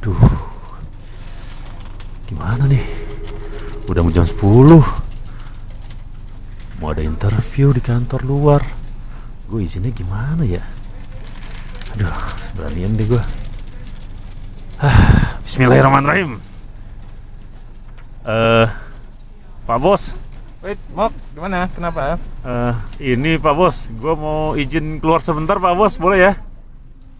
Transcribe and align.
Aduh. 0.00 0.16
Gimana 2.24 2.64
nih? 2.64 2.80
Udah 3.84 4.00
mau 4.00 4.08
jam 4.08 4.24
10. 4.24 4.80
Mau 6.80 6.88
ada 6.88 7.04
interview 7.04 7.76
di 7.76 7.84
kantor 7.84 8.24
luar. 8.24 8.64
Gue 9.44 9.68
izinnya 9.68 9.92
gimana 9.92 10.40
ya? 10.40 10.64
Aduh, 11.92 12.16
seberanian 12.40 12.96
deh 12.96 13.04
gue. 13.04 13.20
Ah, 14.80 15.36
Bismillahirrahmanirrahim. 15.44 16.40
Eh, 18.24 18.66
Pak 19.68 19.78
Bos, 19.84 20.16
Wait, 20.64 20.80
Mok, 20.92 21.12
gimana? 21.36 21.68
Kenapa? 21.72 22.20
eh 22.44 22.74
ini 23.00 23.36
Pak 23.36 23.52
Bos, 23.52 23.92
gue 23.92 24.12
mau 24.16 24.56
izin 24.56 25.00
keluar 25.00 25.20
sebentar 25.20 25.60
Pak 25.60 25.76
Bos, 25.76 26.00
boleh 26.00 26.18
ya? 26.20 26.32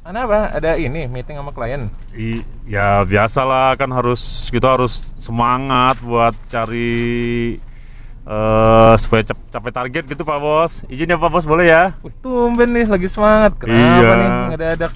Kenapa? 0.00 0.48
Ada 0.50 0.74
ini 0.74 1.04
meeting 1.06 1.36
sama 1.36 1.52
klien. 1.52 1.92
I, 2.10 2.40
ya 2.64 3.04
biasalah 3.04 3.76
kan 3.76 3.90
harus 3.90 4.48
kita 4.48 4.72
harus 4.72 5.12
semangat 5.20 6.00
buat 6.00 6.32
cari 6.48 7.60
eh 8.20 8.94
supaya 8.96 9.22
cap- 9.24 9.48
capai 9.50 9.72
target 9.72 10.04
gitu 10.06 10.22
Pak 10.22 10.38
Bos. 10.38 10.72
Izin 10.86 11.08
ya 11.08 11.16
Pak 11.16 11.30
Bos 11.30 11.44
boleh 11.44 11.68
ya? 11.68 11.92
Wih, 12.00 12.12
tumben 12.18 12.72
nih 12.72 12.88
lagi 12.88 13.06
semangat. 13.06 13.56
Kenapa 13.56 13.76
Iya. 13.76 14.10
nih 14.14 14.28
nggak 14.48 14.58
ada 14.58 14.68
ada? 14.72 14.86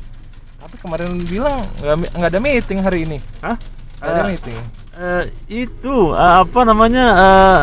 Tapi 0.58 0.74
kemarin 0.80 1.10
bilang 1.22 1.56
nggak 1.84 2.30
ada 2.30 2.40
meeting 2.40 2.80
hari 2.80 3.04
ini. 3.04 3.18
Hah? 3.44 3.56
Ada 4.00 4.24
Eh, 4.24 4.28
meeting. 4.32 4.60
Eh, 4.94 5.24
itu 5.50 5.94
eh, 6.10 6.34
apa 6.42 6.60
namanya 6.62 7.04
eh, 7.14 7.62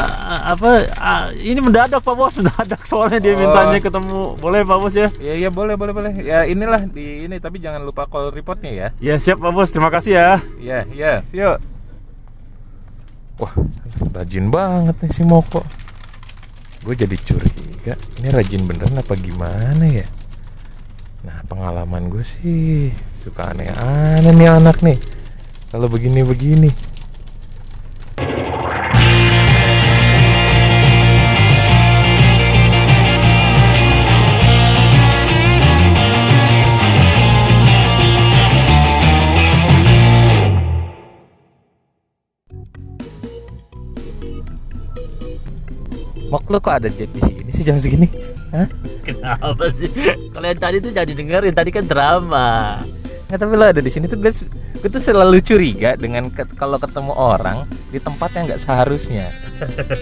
apa 0.51 0.69
ah, 0.95 1.23
ini 1.31 1.59
mendadak 1.59 2.03
Pak 2.03 2.15
Bos 2.15 2.35
mendadak 2.39 2.83
soalnya 2.83 3.19
dia 3.19 3.33
Oh. 3.33 3.39
mintanya 3.39 3.79
ketemu 3.79 4.19
boleh 4.37 4.61
Pak 4.61 4.77
Bos 4.77 4.95
ya? 4.95 5.07
Iya 5.17 5.33
iya 5.47 5.49
boleh 5.49 5.75
boleh 5.79 5.93
boleh. 5.95 6.13
Ya 6.21 6.43
inilah 6.45 6.83
di 6.85 7.25
ini 7.25 7.39
tapi 7.39 7.59
jangan 7.59 7.81
lupa 7.81 8.05
call 8.05 8.31
reportnya 8.31 8.71
ya. 8.71 8.87
Ya 8.99 9.15
siap 9.15 9.39
Pak 9.39 9.51
Bos 9.51 9.71
terima 9.71 9.87
kasih 9.89 10.13
ya. 10.15 10.29
Iya 10.59 10.79
iya. 10.91 11.13
Yuk. 11.31 11.57
Wah 13.39 13.53
rajin 14.13 14.51
banget 14.51 14.95
nih 15.01 15.11
si 15.11 15.23
Moko. 15.23 15.63
Gue 16.83 16.93
jadi 16.93 17.15
curiga. 17.17 17.93
Ini 18.19 18.27
rajin 18.29 18.65
beneran 18.65 18.99
apa 18.99 19.13
gimana 19.15 19.85
ya? 19.85 20.05
Nah 21.21 21.45
pengalaman 21.45 22.09
gue 22.09 22.25
sih 22.25 22.89
suka 23.21 23.53
aneh-aneh 23.53 24.33
nih 24.33 24.49
anak 24.49 24.81
nih. 24.81 24.97
Kalau 25.69 25.87
begini-begini. 25.87 26.90
Mok 46.31 46.47
lu 46.47 46.57
kok 46.63 46.71
ada 46.79 46.87
jet 46.87 47.11
di 47.11 47.19
sini 47.19 47.51
sih 47.51 47.67
jam 47.67 47.75
segini? 47.75 48.07
Hah? 48.55 48.63
Kenapa 49.03 49.67
sih? 49.67 49.91
Kalian 50.31 50.55
tadi 50.55 50.79
tuh 50.79 50.95
jadi 50.95 51.11
dengerin 51.11 51.51
tadi 51.51 51.75
kan 51.75 51.83
drama. 51.83 52.79
Nggak 53.27 53.39
tapi 53.39 53.53
lo 53.59 53.65
ada 53.67 53.83
di 53.83 53.91
sini 53.91 54.07
tuh 54.07 54.15
gue, 54.15 54.31
gue 54.79 54.89
tuh 54.91 55.03
selalu 55.03 55.43
curiga 55.43 55.99
dengan 55.99 56.31
ke- 56.31 56.55
kalau 56.55 56.79
ketemu 56.79 57.11
orang 57.11 57.67
di 57.91 57.99
tempat 57.99 58.31
yang 58.31 58.47
nggak 58.47 58.63
seharusnya. 58.63 59.27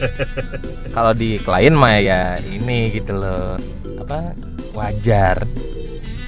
kalau 0.96 1.18
di 1.18 1.42
klien 1.42 1.74
mah 1.74 1.98
ya 1.98 2.38
ini 2.46 2.94
gitu 2.94 3.18
loh 3.18 3.58
apa 3.98 4.38
wajar. 4.78 5.50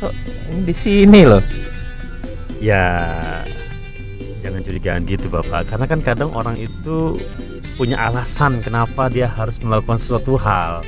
Kok 0.02 0.14
ini 0.50 0.66
di 0.66 0.74
sini 0.74 1.22
loh? 1.30 1.46
Ya 2.58 2.86
jangan 4.42 4.66
curigaan 4.66 5.06
gitu 5.06 5.30
bapak 5.30 5.70
karena 5.70 5.86
kan 5.86 6.02
kadang 6.02 6.34
orang 6.34 6.58
itu 6.58 7.22
punya 7.76 7.98
alasan 8.00 8.60
kenapa 8.64 9.08
dia 9.08 9.28
harus 9.32 9.60
melakukan 9.64 9.98
sesuatu 10.00 10.36
hal. 10.40 10.84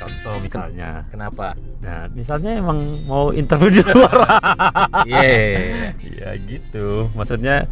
Contoh 0.00 0.36
misalnya. 0.42 1.04
Kenapa? 1.08 1.56
nah 1.80 2.12
misalnya 2.12 2.60
emang 2.60 3.08
mau 3.08 3.32
interview 3.32 3.80
di 3.80 3.82
luar. 3.88 4.16
Iya. 5.08 5.96
ya 5.96 6.30
gitu. 6.44 7.08
Maksudnya 7.16 7.64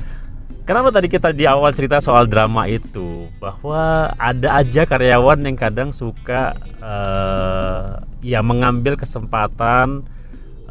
kenapa 0.64 0.88
tadi 0.88 1.12
kita 1.12 1.32
di 1.36 1.44
awal 1.44 1.76
cerita 1.76 2.00
soal 2.00 2.24
drama 2.24 2.64
itu? 2.64 3.28
Bahwa 3.36 4.12
ada 4.16 4.64
aja 4.64 4.88
karyawan 4.88 5.44
yang 5.44 5.56
kadang 5.60 5.90
suka 5.92 6.56
eh, 6.80 7.84
ya 8.24 8.40
mengambil 8.40 8.96
kesempatan 8.96 10.08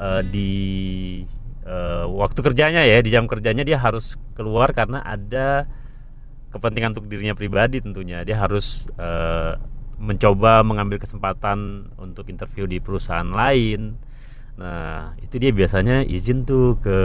eh, 0.02 0.22
di 0.25 0.52
eh, 1.62 2.06
waktu 2.09 2.40
kerjanya 2.41 2.81
ya 2.81 2.97
di 3.06 3.09
jam 3.13 3.29
kerjanya 3.29 3.62
dia 3.62 3.78
harus 3.78 4.18
keluar 4.34 4.73
karena 4.73 5.06
ada 5.06 5.69
kepentingan 6.57 6.97
untuk 6.97 7.07
dirinya 7.07 7.38
pribadi 7.38 7.79
tentunya. 7.79 8.25
Dia 8.25 8.41
harus 8.41 8.90
eh, 8.97 9.53
mencoba 9.97 10.62
mengambil 10.62 11.01
kesempatan 11.01 11.90
untuk 11.97 12.29
interview 12.29 12.66
di 12.66 12.78
perusahaan 12.78 13.25
lain. 13.25 13.97
Nah 14.57 15.13
itu 15.22 15.38
dia 15.38 15.53
biasanya 15.53 16.01
izin 16.01 16.46
tuh 16.46 16.78
ke 16.81 17.00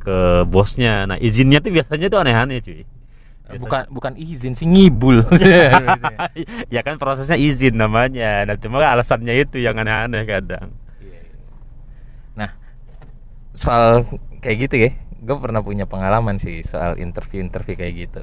ke 0.00 0.18
bosnya. 0.48 1.04
Nah 1.04 1.16
izinnya 1.16 1.60
tuh 1.60 1.72
biasanya 1.72 2.06
tuh 2.08 2.20
aneh-aneh 2.20 2.60
cuy. 2.60 2.80
Biasanya- 3.46 3.60
Bukan 3.62 3.82
bukan 3.94 4.12
izin 4.18 4.52
sih 4.52 4.66
ngibul. 4.66 5.22
ya 6.74 6.80
kan 6.82 6.98
prosesnya 6.98 7.38
izin 7.38 7.78
namanya. 7.78 8.44
Nah 8.44 8.56
cuma 8.58 8.82
alasannya 8.82 9.32
itu 9.36 9.62
yang 9.62 9.78
aneh-aneh 9.78 10.24
kadang. 10.26 10.74
Nah, 12.36 12.52
soal 13.56 14.04
kayak 14.44 14.68
gitu 14.68 14.76
ya, 14.76 14.90
gue 15.24 15.36
pernah 15.40 15.64
punya 15.64 15.88
pengalaman 15.88 16.36
sih 16.36 16.60
soal 16.60 17.00
interview-interview 17.00 17.74
kayak 17.74 17.94
gitu. 17.96 18.22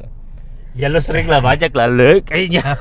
Ya 0.74 0.88
lu 0.88 0.98
sering 0.98 1.26
lah 1.26 1.38
banyak 1.40 1.70
lah 1.70 1.86
lu 1.86 2.22
kayaknya 2.22 2.62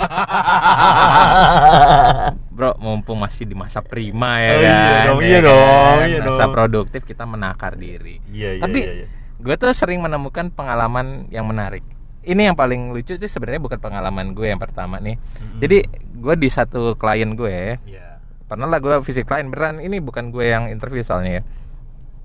Bro, 2.52 2.76
mumpung 2.78 3.16
masih 3.16 3.44
di 3.44 3.52
masa 3.52 3.80
prima 3.80 4.36
ya 4.38 4.50
Oh, 4.52 4.60
iya 4.60 4.68
kan, 4.68 5.06
dong, 5.06 5.18
ya 5.18 5.24
iya 5.24 5.38
kan? 5.38 5.44
dong, 5.44 5.98
iya 6.04 6.18
Masa 6.22 6.44
dong. 6.44 6.52
produktif 6.52 7.00
kita 7.02 7.24
menakar 7.24 7.72
diri. 7.74 8.20
iya 8.28 8.56
iya 8.56 8.62
Tapi 8.62 8.78
iya, 8.78 8.92
iya. 8.94 9.06
gue 9.36 9.54
tuh 9.56 9.72
sering 9.72 9.98
menemukan 9.98 10.48
pengalaman 10.48 11.06
yang 11.28 11.44
menarik. 11.44 11.80
Ini 12.22 12.52
yang 12.52 12.56
paling 12.56 12.92
lucu 12.92 13.12
sih 13.12 13.26
sebenarnya 13.26 13.58
bukan 13.58 13.76
pengalaman 13.76 14.30
gue 14.30 14.46
yang 14.46 14.60
pertama 14.60 14.96
nih. 14.96 15.18
Jadi 15.58 15.82
gue 16.14 16.34
di 16.36 16.46
satu 16.46 16.94
klien 16.94 17.34
gue, 17.34 17.82
Iya. 17.82 18.22
pernah 18.46 18.68
lah 18.68 18.78
gue 18.78 18.94
visit 19.02 19.24
klien 19.24 19.48
beneran. 19.48 19.80
Ini 19.80 19.98
bukan 19.98 20.30
gue 20.30 20.46
yang 20.46 20.70
interview 20.70 21.02
soalnya 21.02 21.40
ya. 21.40 21.42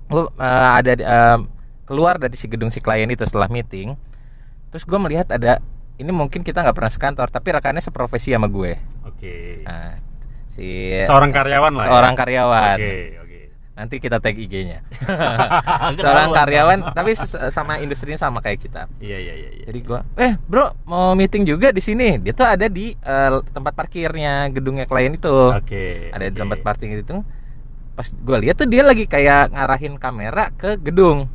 Gue 0.06 0.30
eh, 0.30 0.44
ada 0.76 0.92
eh, 0.94 1.38
keluar 1.82 2.16
dari 2.16 2.36
si 2.36 2.46
gedung 2.46 2.70
si 2.70 2.78
klien 2.78 3.08
itu 3.08 3.24
setelah 3.24 3.48
meeting. 3.48 3.98
Terus 4.68 4.84
gue 4.84 4.98
melihat 4.98 5.26
ada 5.28 5.58
ini 5.96 6.10
mungkin 6.10 6.40
kita 6.40 6.60
nggak 6.60 6.74
pernah 6.74 6.92
sekantor 6.92 7.26
tapi 7.26 7.48
rekannya 7.50 7.80
seprofesi 7.80 8.30
sama 8.30 8.46
gue. 8.46 8.76
oke 9.02 9.34
Nah, 9.64 9.96
si 10.48 10.94
seorang 11.02 11.30
karyawan 11.30 11.72
lah 11.72 11.84
ya? 11.84 11.90
seorang 11.90 12.14
karyawan. 12.14 12.76
oke 12.76 12.94
oke 13.18 13.38
Nanti 13.74 13.94
kita 13.96 14.18
tag 14.18 14.34
IG-nya. 14.34 14.82
seorang 15.98 16.34
karyawan 16.34 16.78
tapi 16.90 17.14
sama 17.48 17.78
industrinya 17.78 18.18
sama 18.18 18.38
kayak 18.38 18.58
kita. 18.60 18.90
iya 18.98 19.16
iya 19.16 19.34
iya 19.34 19.50
iya. 19.54 19.64
Jadi 19.66 19.78
gua, 19.82 20.02
eh 20.14 20.34
bro 20.40 20.74
mau 20.82 21.14
meeting 21.14 21.46
juga 21.46 21.70
di 21.70 21.78
sini. 21.78 22.18
Dia 22.18 22.34
tuh 22.34 22.42
ada 22.44 22.66
di 22.66 22.90
eh, 22.92 23.30
tempat 23.48 23.72
parkirnya 23.72 24.50
gedungnya 24.50 24.82
klien 24.82 25.14
itu. 25.14 25.30
oke 25.30 25.84
Ada 26.10 26.26
di 26.26 26.34
oke. 26.34 26.42
tempat 26.42 26.58
parkir 26.60 26.98
itu. 26.98 27.22
Pas 27.94 28.10
gua 28.18 28.38
lihat 28.38 28.58
tuh 28.58 28.66
dia 28.66 28.82
lagi 28.82 29.06
kayak 29.06 29.54
ngarahin 29.54 29.94
kamera 29.94 30.50
ke 30.52 30.74
gedung. 30.76 31.30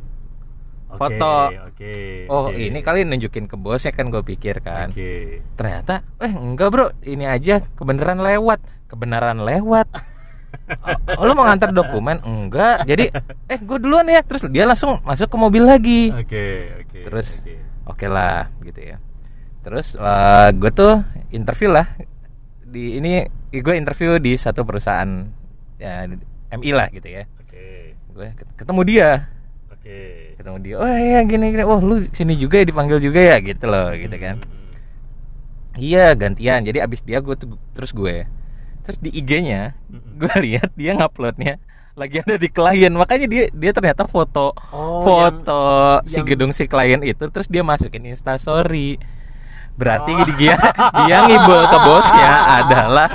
Oke, 0.94 1.00
foto. 1.00 1.34
oke 1.50 1.92
Oh 2.30 2.48
oke. 2.48 2.56
ini 2.56 2.78
kali 2.80 3.02
nunjukin 3.02 3.44
ke 3.44 3.54
bosnya 3.54 3.90
kan 3.90 4.08
gue 4.08 4.22
pikir 4.22 4.62
kan. 4.62 4.94
oke 4.94 5.10
Ternyata, 5.54 6.06
eh 6.18 6.30
enggak 6.30 6.68
bro, 6.70 6.86
ini 7.02 7.26
aja 7.26 7.58
kebenaran 7.74 8.18
lewat, 8.18 8.62
kebenaran 8.86 9.42
lewat. 9.42 9.90
Oh, 11.18 11.26
lu 11.26 11.34
mau 11.34 11.50
ngantar 11.50 11.74
dokumen? 11.74 12.22
Enggak. 12.22 12.86
Jadi, 12.86 13.10
eh 13.50 13.58
gue 13.58 13.78
duluan 13.82 14.06
ya. 14.06 14.22
Terus 14.22 14.46
dia 14.48 14.62
langsung 14.62 15.02
masuk 15.02 15.26
ke 15.26 15.34
mobil 15.36 15.66
lagi. 15.66 16.14
oke 16.14 16.46
oke 16.78 16.98
Terus 17.02 17.42
oke. 17.42 17.54
oke 17.90 18.06
lah 18.06 18.54
gitu 18.62 18.80
ya 18.80 18.96
terus 19.60 19.96
gue 20.54 20.70
tuh 20.70 21.00
interview 21.32 21.72
lah 21.72 21.88
di 22.60 23.00
ini 23.00 23.24
gue 23.50 23.74
interview 23.74 24.20
di 24.20 24.36
satu 24.36 24.60
perusahaan 24.60 25.24
ya 25.80 26.04
MI 26.52 26.70
lah 26.70 26.92
gitu 26.92 27.08
ya 27.08 27.24
oke 27.40 27.64
gue 28.12 28.28
ketemu 28.60 28.80
dia 28.84 29.10
oke 29.72 29.98
ketemu 30.34 30.58
dia 30.60 30.74
oh 30.76 30.86
iya 30.88 31.22
gini 31.22 31.50
gini. 31.50 31.62
Oh 31.62 31.78
lu 31.78 32.04
sini 32.10 32.34
juga 32.34 32.60
ya 32.60 32.66
dipanggil 32.66 32.98
juga 32.98 33.20
ya 33.20 33.36
gitu 33.38 33.64
loh 33.64 33.90
gitu 33.92 34.16
kan. 34.16 34.36
Iya 35.74 36.14
gantian. 36.14 36.62
Jadi 36.62 36.78
abis 36.78 37.02
dia 37.02 37.18
gue 37.18 37.34
tuh 37.34 37.58
terus 37.74 37.90
gue 37.90 38.26
terus 38.84 39.00
di 39.00 39.08
IG-nya 39.10 39.72
gue 40.20 40.34
lihat 40.44 40.76
dia 40.76 40.92
nguploadnya 40.92 41.56
lagi 41.94 42.20
ada 42.20 42.36
di 42.36 42.46
klien. 42.46 42.92
Makanya 42.92 43.26
dia 43.26 43.44
dia 43.50 43.70
ternyata 43.70 44.06
foto 44.06 44.54
Oh, 44.70 45.02
foto 45.02 45.62
si 46.06 46.18
yang- 46.18 46.26
gedung 46.26 46.52
si 46.52 46.66
klien 46.66 47.00
itu 47.00 47.24
terus 47.26 47.46
dia 47.46 47.62
masukin 47.62 48.06
instastory 48.06 48.98
berarti 49.74 50.10
dia 50.36 50.54
dia 51.02 51.16
ngibul 51.24 51.62
ke 51.64 51.78
bosnya 51.80 52.30
adalah 52.56 53.08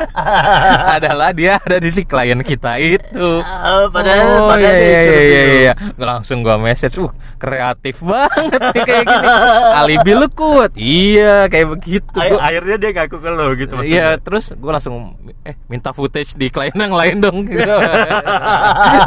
adalah 0.91 1.29
dia 1.31 1.55
ada 1.57 1.77
di 1.77 1.87
si 1.87 2.03
klien 2.03 2.39
kita 2.39 2.75
itu 2.77 3.39
Oh, 3.39 3.85
padahal 3.87 4.27
oh 4.37 4.47
padahal 4.47 4.75
iya 4.75 4.99
iya 4.99 5.01
iya 5.01 5.21
iya, 5.21 5.41
iya. 5.63 5.73
langsung 5.95 6.41
gua 6.41 6.55
message 6.55 6.95
uh 6.97 7.07
kreatif 7.35 7.99
banget 8.01 8.59
nih 8.75 8.83
kayak 8.83 9.05
gini 9.05 9.27
alibi 9.73 10.11
lu 10.13 10.27
kuat 10.29 10.71
iya 10.75 11.47
kayak 11.47 11.67
begitu 11.71 12.11
Ay- 12.13 12.29
Gua- 12.29 12.43
akhirnya 12.43 12.75
dia 12.77 12.89
ngaku 12.93 13.17
ke 13.17 13.29
lo 13.29 13.45
gitu 13.53 13.73
maksudnya. 13.73 13.95
Iya, 13.95 14.07
terus 14.17 14.45
gue 14.51 14.67
langsung 14.69 14.95
eh 15.41 15.55
minta 15.65 15.89
footage 15.89 16.35
di 16.35 16.47
klien 16.47 16.75
yang 16.75 16.91
lain 16.91 17.17
dong 17.19 17.37
gitu. 17.47 17.63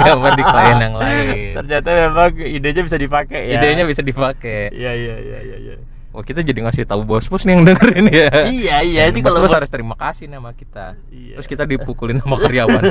Gambar 0.00 0.32
di 0.32 0.44
klien 0.44 0.78
yang 0.80 0.94
lain. 0.94 1.52
ternyata 1.54 1.88
memang 2.00 2.32
idenya 2.38 2.82
bisa 2.82 2.96
dipakai 2.96 3.40
ya 3.46 3.54
Idenya 3.58 3.84
bisa 3.84 4.00
dipakai. 4.00 4.72
iya 4.72 4.92
iya 4.92 5.16
iya 5.18 5.38
iya 5.42 5.56
iya 5.60 5.74
Oh, 6.12 6.20
kita 6.20 6.40
jadi 6.40 6.60
ngasih 6.60 6.84
tahu 6.84 7.02
bos-bos 7.02 7.42
nih 7.42 7.56
yang 7.56 7.64
dengerin 7.64 8.06
ya. 8.06 8.28
iya 8.46 8.76
iya 8.80 9.02
ini 9.08 9.24
kalau 9.24 9.40
bos- 9.40 9.50
harus 9.50 9.66
terima 9.66 9.96
kasih 9.96 10.28
nama 10.28 10.52
kita. 10.52 11.00
Iya. 11.08 11.40
Terus 11.40 11.48
kita 11.48 11.64
dipukulin 11.64 12.20
sama 12.20 12.36
karyawan. 12.36 12.82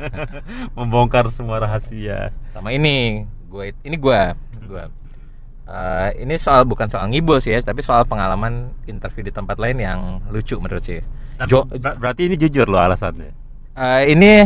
membongkar 0.76 1.28
semua 1.28 1.60
rahasia 1.60 2.32
sama 2.50 2.72
ini, 2.72 3.24
gue 3.46 3.76
ini 3.84 3.96
gue, 3.96 4.20
gue. 4.64 4.84
Eh, 5.68 6.24
ini 6.24 6.40
soal 6.40 6.64
bukan 6.64 6.88
soal 6.88 7.04
ngibul 7.06 7.36
sih 7.36 7.52
ya, 7.52 7.60
tapi 7.60 7.84
soal 7.84 8.08
pengalaman 8.08 8.72
interview 8.84 9.20
di 9.20 9.32
tempat 9.32 9.60
lain 9.60 9.76
yang 9.76 10.00
lucu 10.28 10.56
menurut 10.56 10.80
sih. 10.80 11.04
Tapi 11.36 11.52
Jo- 11.52 11.68
ber- 11.68 12.00
berarti 12.00 12.26
ini 12.26 12.34
jujur 12.34 12.66
loh 12.66 12.80
alasannya 12.80 13.30
Eh, 13.76 14.10
ini 14.10 14.42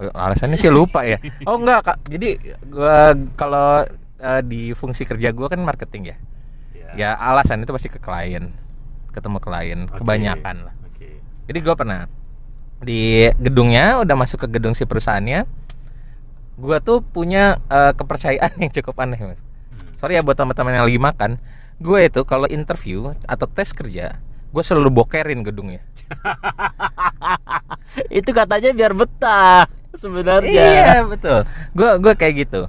alasannya 0.00 0.54
sih 0.54 0.70
lupa 0.70 1.02
ya. 1.02 1.18
Oh 1.50 1.58
enggak, 1.58 1.82
Kak. 1.84 1.98
Jadi 2.06 2.38
gua 2.64 3.10
kalau 3.34 3.82
eh, 4.16 4.42
di 4.46 4.70
fungsi 4.72 5.02
kerja 5.02 5.34
gua 5.34 5.50
kan 5.50 5.58
marketing 5.58 6.14
ya. 6.14 6.16
Ya 6.98 7.14
alasan 7.14 7.62
itu 7.62 7.70
pasti 7.70 7.88
ke 7.92 8.02
klien, 8.02 8.50
ketemu 9.14 9.38
klien, 9.38 9.80
Oke. 9.86 10.02
kebanyakan 10.02 10.56
lah. 10.66 10.74
oke 10.86 11.08
Jadi 11.46 11.58
gua 11.62 11.74
pernah 11.78 12.00
di 12.80 13.28
gedungnya 13.36 14.00
udah 14.00 14.16
masuk 14.16 14.46
ke 14.46 14.58
gedung 14.58 14.74
si 14.74 14.88
perusahaannya. 14.88 15.46
Gua 16.60 16.82
tuh 16.82 17.00
punya 17.00 17.62
eh, 17.70 17.92
kepercayaan 17.94 18.58
yang 18.60 18.72
cukup 18.74 19.00
aneh, 19.00 19.20
Mas. 19.20 19.40
Sorry 20.00 20.16
ya 20.16 20.24
buat 20.24 20.32
teman-teman 20.32 20.80
yang 20.80 20.88
lagi 20.88 20.96
makan. 20.96 21.36
Gue 21.76 22.08
itu 22.08 22.24
kalau 22.24 22.48
interview 22.48 23.12
atau 23.24 23.48
tes 23.48 23.72
kerja, 23.72 24.20
gue 24.52 24.62
selalu 24.64 25.00
bokerin 25.00 25.44
gedungnya. 25.44 25.84
itu 28.20 28.32
katanya 28.32 28.72
biar 28.72 28.96
betah 28.96 29.68
sebenarnya 29.92 30.48
Iya 30.48 31.04
betul. 31.04 31.44
Gue 31.76 31.90
gue 32.00 32.12
kayak 32.16 32.34
gitu. 32.48 32.64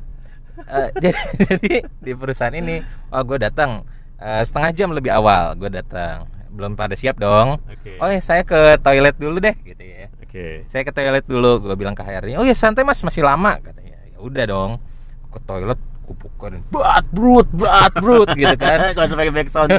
Eh, 0.67 0.89
jadi, 1.03 1.19
jadi 1.39 1.73
di 1.87 2.11
perusahaan 2.15 2.51
ini, 2.51 2.83
oh 3.15 3.23
gue 3.23 3.39
datang 3.39 3.87
eh, 4.21 4.43
setengah 4.45 4.69
jam 4.71 4.89
lebih 4.93 5.11
awal. 5.11 5.57
Gue 5.57 5.67
datang, 5.67 6.29
belum 6.53 6.77
pada 6.77 6.93
siap 6.93 7.17
dong. 7.17 7.57
oke 7.57 7.91
Oh 7.97 8.07
ya 8.07 8.21
saya 8.21 8.45
ke 8.45 8.77
toilet 8.79 9.17
dulu 9.17 9.41
deh, 9.41 9.55
gitu 9.65 9.81
ya. 9.81 10.07
oke 10.21 10.45
Saya 10.69 10.85
ke 10.85 10.91
toilet 10.93 11.25
dulu. 11.25 11.59
Gue 11.65 11.75
bilang 11.75 11.97
ke 11.97 12.05
HRD, 12.05 12.37
oh 12.37 12.45
ya 12.45 12.53
santai 12.53 12.85
mas 12.85 13.01
masih 13.01 13.25
lama 13.25 13.57
katanya. 13.57 13.97
Ya 14.07 14.17
udah 14.21 14.45
dong. 14.45 14.71
Ke 15.33 15.39
toilet 15.43 15.79
kupukan 16.11 16.59
berat 16.67 17.07
brut 17.15 17.47
berat 17.55 17.93
brut 17.95 18.27
gitu 18.35 18.51
kan 18.59 18.79
kalau 18.99 19.07
sampai 19.07 19.31
back 19.31 19.47
sound 19.47 19.71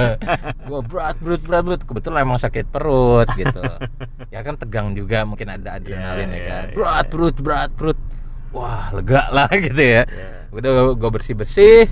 gue 0.68 0.80
berat 0.84 1.16
berat 1.16 1.40
berat 1.48 1.62
berat 1.64 1.80
kebetulan 1.88 2.28
emang 2.28 2.36
sakit 2.36 2.68
perut 2.68 3.24
gitu 3.32 3.62
ya 4.28 4.44
kan 4.44 4.60
tegang 4.60 4.92
juga 4.92 5.24
mungkin 5.24 5.48
ada 5.48 5.80
adrenalin 5.80 6.28
Iya, 6.28 6.36
ya 6.36 6.36
iya, 6.36 6.44
kan 6.44 6.64
iya, 6.68 6.74
berat 6.76 7.04
iya. 7.08 7.08
perut 7.08 7.36
berat 7.40 7.70
perut 7.72 7.98
wah 8.52 8.92
lega 8.92 9.22
lah 9.32 9.48
gitu 9.64 9.80
ya 9.80 10.02
Iya. 10.04 10.28
udah 10.52 10.70
gue 10.92 11.10
bersih 11.10 11.34
bersih 11.40 11.88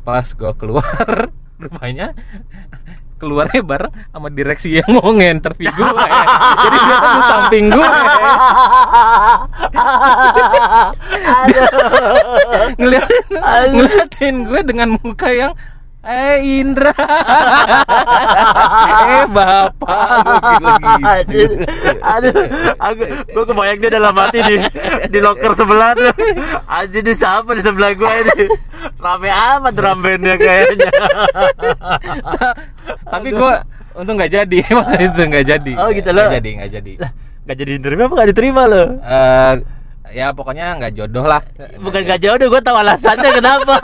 pas 0.00 0.26
gue 0.26 0.52
keluar 0.56 1.30
rupanya 1.62 2.16
keluarnya 3.20 3.60
bareng 3.60 3.92
sama 4.16 4.32
direksi 4.32 4.80
yang 4.80 4.96
mau 4.96 5.12
nge-interview 5.12 5.68
gue 5.68 6.04
ya. 6.08 6.24
jadi 6.56 6.76
dia 6.80 6.96
tuh 6.96 7.10
di 7.12 7.22
samping 7.28 7.64
gue 7.68 7.88
ngeliatin 12.80 13.24
ngeliatin 13.76 14.34
gue 14.48 14.60
dengan 14.64 14.88
muka 14.96 15.28
yang 15.28 15.52
eh 16.00 16.36
Indra. 16.60 16.92
Eh 19.10 19.26
bapak. 19.26 19.88
Gitu. 21.28 21.54
aduh 22.00 22.34
aku 22.78 23.02
gue 23.26 23.44
kebayang 23.44 23.78
dia 23.78 23.90
dalam 23.92 24.14
hati 24.16 24.38
di 24.40 24.56
di 25.08 25.18
loker 25.20 25.52
sebelah 25.52 25.92
tuh. 25.92 26.12
Anjir 26.66 27.04
ini 27.04 27.12
siapa 27.12 27.52
di 27.52 27.62
sebelah 27.62 27.92
gue 27.92 28.06
ini? 28.08 28.44
Rame 28.96 29.28
amat 29.28 29.72
drum 29.74 29.98
bandnya 30.00 30.36
kayaknya. 30.36 30.90
Tapi 33.04 33.28
gue 33.30 33.52
untung 33.96 34.14
nggak 34.16 34.32
jadi. 34.32 34.58
Waktu 34.70 35.02
itu 35.10 35.20
nggak 35.26 35.46
jadi. 35.46 35.72
Oh, 35.76 35.88
gitu 35.92 36.08
nggak 36.10 36.26
loh. 36.26 36.30
jadi 36.32 36.50
nggak 36.60 36.70
jadi. 36.80 36.92
Nggak 37.40 37.56
jadi 37.56 37.70
diterima 37.80 38.02
apa 38.06 38.14
nggak 38.14 38.30
diterima 38.30 38.62
lo 38.68 38.84
Eh, 39.00 39.54
ya 40.10 40.30
pokoknya 40.30 40.76
nggak 40.76 40.92
jodoh 40.94 41.24
lah. 41.24 41.40
Bukan 41.76 42.00
gak 42.02 42.18
jodoh 42.18 42.46
gue 42.48 42.60
tahu 42.60 42.76
alasannya 42.76 43.30
kenapa. 43.38 43.74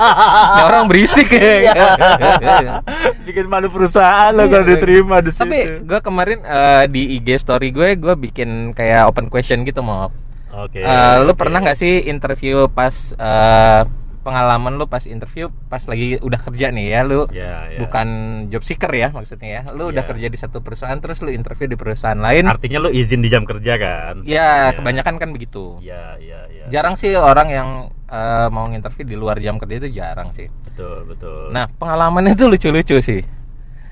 Ya, 0.52 0.62
orang 0.64 0.84
berisik 0.86 1.30
ya. 1.30 1.74
Bikin 3.26 3.46
malu 3.46 3.66
perusahaan 3.66 4.30
lo 4.30 4.44
kalau 4.44 4.62
Iya. 4.62 4.70
diterima 4.72 5.16
di 5.18 5.30
situ. 5.30 5.42
tapi 5.42 5.58
gue 5.80 5.98
kemarin 6.00 6.38
eh, 6.40 6.84
di 6.86 7.16
IG 7.16 7.38
story 7.38 7.70
gue 7.70 7.94
gue 7.94 8.14
bikin 8.14 8.48
kayak 8.72 9.06
open 9.06 9.26
question 9.26 9.62
gitu 9.62 9.80
mau 9.80 10.10
oke. 10.48 10.76
Eh, 10.76 11.14
lu 11.20 11.30
oke. 11.30 11.36
pernah 11.36 11.58
nggak 11.60 11.74
sih 11.74 12.04
interview 12.04 12.66
pas 12.66 12.92
eh, 13.12 13.82
pengalaman 14.26 14.74
lu 14.74 14.90
pas 14.90 15.06
interview 15.06 15.46
pas 15.70 15.78
lagi 15.78 16.18
udah 16.18 16.40
kerja 16.42 16.74
nih 16.74 16.86
ya 16.90 17.00
lu 17.00 17.30
Ya, 17.30 17.70
ya. 17.70 17.78
bukan 17.78 18.08
job 18.50 18.66
seeker 18.66 18.90
ya 18.90 19.14
maksudnya 19.14 19.48
ya. 19.48 19.62
Lu 19.70 19.88
udah 19.88 20.02
Iya. 20.02 20.10
kerja 20.10 20.26
di 20.26 20.34
satu 20.34 20.58
perusahaan 20.58 20.98
terus 20.98 21.22
lu 21.22 21.30
interview 21.30 21.70
di 21.70 21.78
perusahaan 21.78 22.18
lain. 22.18 22.50
Artinya 22.50 22.82
lo 22.82 22.90
izin 22.90 23.22
di 23.22 23.30
jam 23.30 23.46
kerja 23.46 23.78
kan? 23.78 24.26
Ya 24.26 24.68
Ya. 24.68 24.74
kebanyakan 24.74 25.14
kan 25.16 25.30
begitu. 25.30 25.78
Ya 25.78 26.18
ya 26.18 26.50
ya. 26.50 26.66
Jarang 26.68 26.98
sih 26.98 27.14
orang 27.14 27.48
yang 27.48 27.68
eh, 28.06 28.48
mau 28.48 28.66
nginterview 28.66 29.02
di 29.02 29.14
luar 29.14 29.38
jam 29.38 29.56
kerja 29.56 29.76
itu 29.80 29.90
jarang 29.92 30.30
sih. 30.30 30.50
Betul 30.62 31.06
betul. 31.06 31.50
Nah 31.50 31.70
pengalamannya 31.72 32.34
itu 32.34 32.46
lucu-lucu 32.46 32.98
sih. 32.98 33.22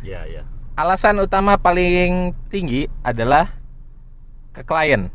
Ya 0.03 0.27
ya. 0.27 0.43
Alasan 0.75 1.19
utama 1.19 1.55
paling 1.55 2.35
tinggi 2.49 2.91
adalah 3.01 3.55
ke 4.51 4.63
klien 4.63 5.07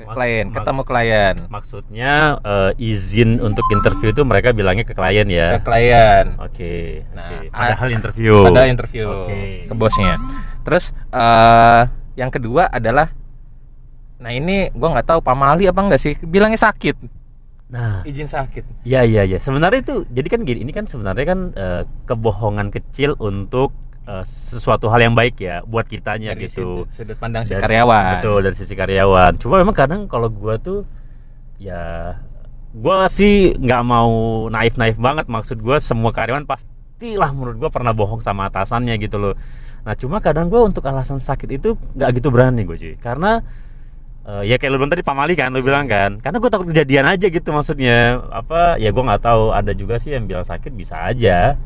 ke 0.00 0.04
klien 0.06 0.46
ketemu 0.48 0.82
klien 0.82 1.36
maksudnya 1.46 2.14
eh, 2.40 2.70
izin 2.80 3.36
untuk 3.38 3.62
interview 3.70 4.08
itu 4.08 4.22
mereka 4.22 4.50
bilangnya 4.50 4.82
ke 4.82 4.92
klien 4.92 5.28
ya 5.28 5.60
ke 5.60 5.62
klien 5.62 6.26
Oke, 6.40 7.04
Nah, 7.12 7.28
oke. 7.38 7.46
a- 7.46 7.68
padahal 7.70 7.88
interview. 7.90 8.32
pada 8.42 8.64
interview 8.64 9.06
Oke. 9.06 9.68
ke 9.68 9.74
bosnya. 9.74 10.16
Terus 10.60 10.84
eh 11.10 11.82
yang 12.14 12.28
kedua 12.28 12.66
adalah 12.66 13.12
nah 14.16 14.28
ini 14.30 14.68
gua 14.70 14.92
nggak 14.92 15.08
tahu 15.08 15.20
pamali 15.20 15.64
apa 15.64 15.80
enggak 15.80 16.00
sih 16.00 16.14
bilangnya 16.20 16.60
sakit 16.60 16.96
Nah, 17.70 18.02
izin 18.02 18.26
sakit 18.26 18.82
iya 18.82 19.06
iya 19.06 19.22
iya. 19.22 19.38
Sebenarnya 19.38 19.80
itu 19.80 20.02
jadi 20.10 20.26
kan 20.26 20.40
gini, 20.42 20.58
ini 20.60 20.72
kan 20.74 20.84
sebenarnya 20.84 21.22
kan 21.24 21.40
eh, 21.54 21.82
kebohongan 22.04 22.68
kecil 22.68 23.14
untuk 23.16 23.70
eh, 24.10 24.24
sesuatu 24.26 24.90
hal 24.90 25.06
yang 25.06 25.14
baik 25.14 25.38
ya 25.38 25.62
buat 25.62 25.86
kitanya 25.86 26.34
dari 26.34 26.50
gitu. 26.50 26.82
sudut, 26.82 26.88
sudut 26.90 27.16
pandang 27.16 27.46
si 27.46 27.54
Dari- 27.54 27.62
karyawan 27.62 28.18
Betul, 28.18 28.38
dari 28.42 28.56
sisi 28.58 28.74
karyawan. 28.74 29.32
Cuma 29.38 29.62
memang 29.62 29.76
kadang 29.78 30.10
kalau 30.10 30.26
gua 30.26 30.58
tuh 30.58 30.82
ya 31.62 32.18
gua 32.74 33.06
sih 33.06 33.54
nggak 33.54 33.82
mau 33.86 34.10
naif-naif 34.50 34.98
banget 34.98 35.30
maksud 35.30 35.62
gua 35.62 35.78
semua 35.78 36.10
karyawan 36.10 36.42
pastilah 36.42 37.30
menurut 37.30 37.56
gua 37.62 37.70
pernah 37.70 37.94
bohong 37.94 38.18
sama 38.18 38.50
atasannya 38.50 38.98
gitu 38.98 39.22
loh. 39.22 39.34
Nah, 39.80 39.94
cuma 39.94 40.18
kadang 40.18 40.50
gua 40.50 40.66
untuk 40.66 40.82
alasan 40.84 41.22
sakit 41.22 41.48
itu 41.56 41.78
nggak 41.96 42.20
gitu 42.20 42.28
berani 42.34 42.68
gue 42.68 42.76
cuy. 42.76 42.94
Karena 43.00 43.40
eh, 44.28 44.42
ya 44.52 44.56
kayak 44.60 44.70
lu 44.74 44.76
bilang 44.76 44.92
tadi 44.92 45.04
pamali 45.06 45.32
kan 45.32 45.48
lu 45.48 45.64
bilang 45.64 45.88
kan 45.88 46.20
karena 46.20 46.36
gue 46.36 46.50
takut 46.52 46.66
kejadian 46.68 47.06
aja 47.08 47.26
gitu 47.32 47.48
maksudnya 47.50 48.20
apa 48.28 48.76
ya 48.76 48.92
gue 48.92 49.00
nggak 49.00 49.22
tahu 49.24 49.50
ada 49.56 49.72
juga 49.72 49.96
sih 49.96 50.12
yang 50.12 50.28
bilang 50.28 50.44
sakit 50.44 50.72
bisa 50.76 51.00
aja 51.08 51.56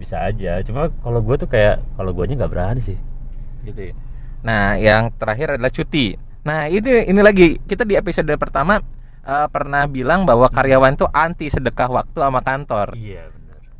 bisa 0.00 0.24
aja 0.24 0.64
cuma 0.64 0.88
kalau 1.04 1.20
gue 1.20 1.36
tuh 1.36 1.48
kayak 1.52 1.84
kalau 2.00 2.16
gue 2.16 2.24
nggak 2.24 2.48
berani 2.48 2.80
sih 2.80 2.96
gitu 3.68 3.92
ya. 3.92 3.94
Nah, 4.40 4.80
yang 4.80 5.12
terakhir 5.20 5.60
adalah 5.60 5.68
cuti. 5.68 6.16
Nah, 6.48 6.64
ini 6.72 7.04
ini 7.04 7.20
lagi 7.20 7.60
kita 7.60 7.84
di 7.84 7.92
episode 7.92 8.32
pertama 8.40 8.80
eh, 9.20 9.46
pernah 9.52 9.84
bilang 9.84 10.24
bahwa 10.24 10.48
karyawan 10.48 10.96
tuh 10.96 11.12
anti 11.12 11.52
sedekah 11.52 11.92
waktu 11.92 12.16
sama 12.16 12.40
kantor. 12.40 12.96
iya 12.96 13.28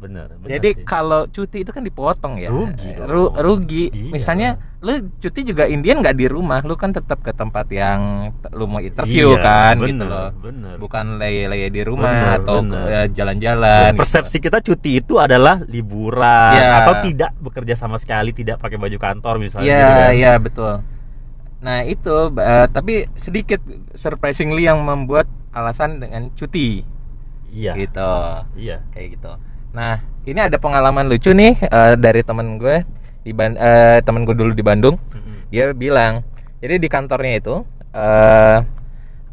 benar 0.01 0.27
Jadi 0.43 0.71
sih. 0.73 0.83
kalau 0.83 1.25
cuti 1.27 1.61
itu 1.61 1.69
kan 1.69 1.81
dipotong 1.81 2.35
ya. 2.37 2.49
Rugi 2.49 2.89
Eh, 2.91 3.05
ru- 3.05 3.31
rugi. 3.31 3.85
Iya. 3.87 4.11
Misalnya 4.11 4.51
lu 4.79 4.91
cuti 5.15 5.41
juga 5.43 5.65
Indian 5.65 6.01
nggak 6.01 6.15
di 6.15 6.25
rumah, 6.25 6.59
lu 6.61 6.73
kan 6.73 6.89
tetap 6.89 7.21
ke 7.21 7.31
tempat 7.31 7.69
yang 7.69 8.01
lu 8.51 8.65
mau 8.65 8.81
interview 8.81 9.37
Iya, 9.37 9.39
kan 9.39 9.75
bener, 9.77 9.87
gitu 9.87 10.05
loh. 10.07 10.29
bener. 10.35 10.75
Bukan 10.77 11.05
leye-leye 11.17 11.69
di 11.69 11.83
rumah 11.83 12.09
Bener, 12.09 12.37
atau 12.41 12.57
bener. 12.59 12.73
ke- 12.75 12.89
ya, 12.89 13.03
jalan-jalan. 13.15 13.87
gitu. 13.87 14.01
persepsi 14.01 14.37
kita 14.39 14.59
cuti 14.59 14.91
itu 14.97 15.15
adalah 15.17 15.61
liburan 15.63 16.51
Iya. 16.51 16.81
atau 16.81 16.95
tidak 17.03 17.31
bekerja 17.39 17.75
sama 17.75 17.97
sekali 17.97 18.33
tidak 18.33 18.57
pakai 18.57 18.77
baju 18.77 18.97
kantor 18.97 19.35
misalnya 19.39 19.69
Iya, 19.69 19.77
gitu 19.79 20.01
kan. 20.01 20.11
iya 20.15 20.33
betul. 20.37 20.75
Nah, 21.61 21.79
itu 21.83 22.15
eh, 22.35 22.67
tapi 22.67 22.95
sedikit 23.15 23.61
surprisingly 23.93 24.65
yang 24.65 24.81
membuat 24.81 25.25
alasan 25.51 25.99
dengan 25.99 26.33
cuti 26.33 26.81
iya 27.49 27.75
gitu. 27.75 28.13
iya 28.57 28.81
Kayak 28.89 29.09
gitu. 29.13 29.33
Nah, 29.71 29.95
ini 30.23 30.41
ada 30.41 30.57
pengalaman 30.57 31.07
lucu 31.07 31.31
nih 31.31 31.55
eh, 31.57 31.95
dari 31.95 32.21
temen 32.21 32.59
gue 32.59 32.83
di 33.21 33.31
Ban- 33.31 33.55
eh, 33.55 34.03
temen 34.03 34.25
gue 34.25 34.35
dulu 34.35 34.51
di 34.51 34.63
Bandung. 34.63 34.97
dia 35.51 35.75
bilang 35.75 36.23
jadi 36.59 36.79
di 36.79 36.87
kantornya 36.87 37.43
itu 37.43 37.67
eh 37.91 38.59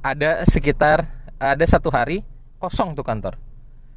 ada 0.01 0.29
sekitar 0.43 1.05
ada 1.37 1.61
satu 1.61 1.89
hari 1.89 2.25
kosong 2.57 2.93
tuh 2.93 3.05
kantor. 3.05 3.37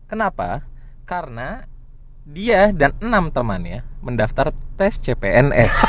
Kenapa? 0.05 0.69
Karena 1.03 1.65
dia 2.23 2.69
dan 2.71 2.93
enam 3.01 3.33
temannya 3.33 3.81
mendaftar 4.01 4.53
tes 4.77 5.01
CPNS. 5.01 5.77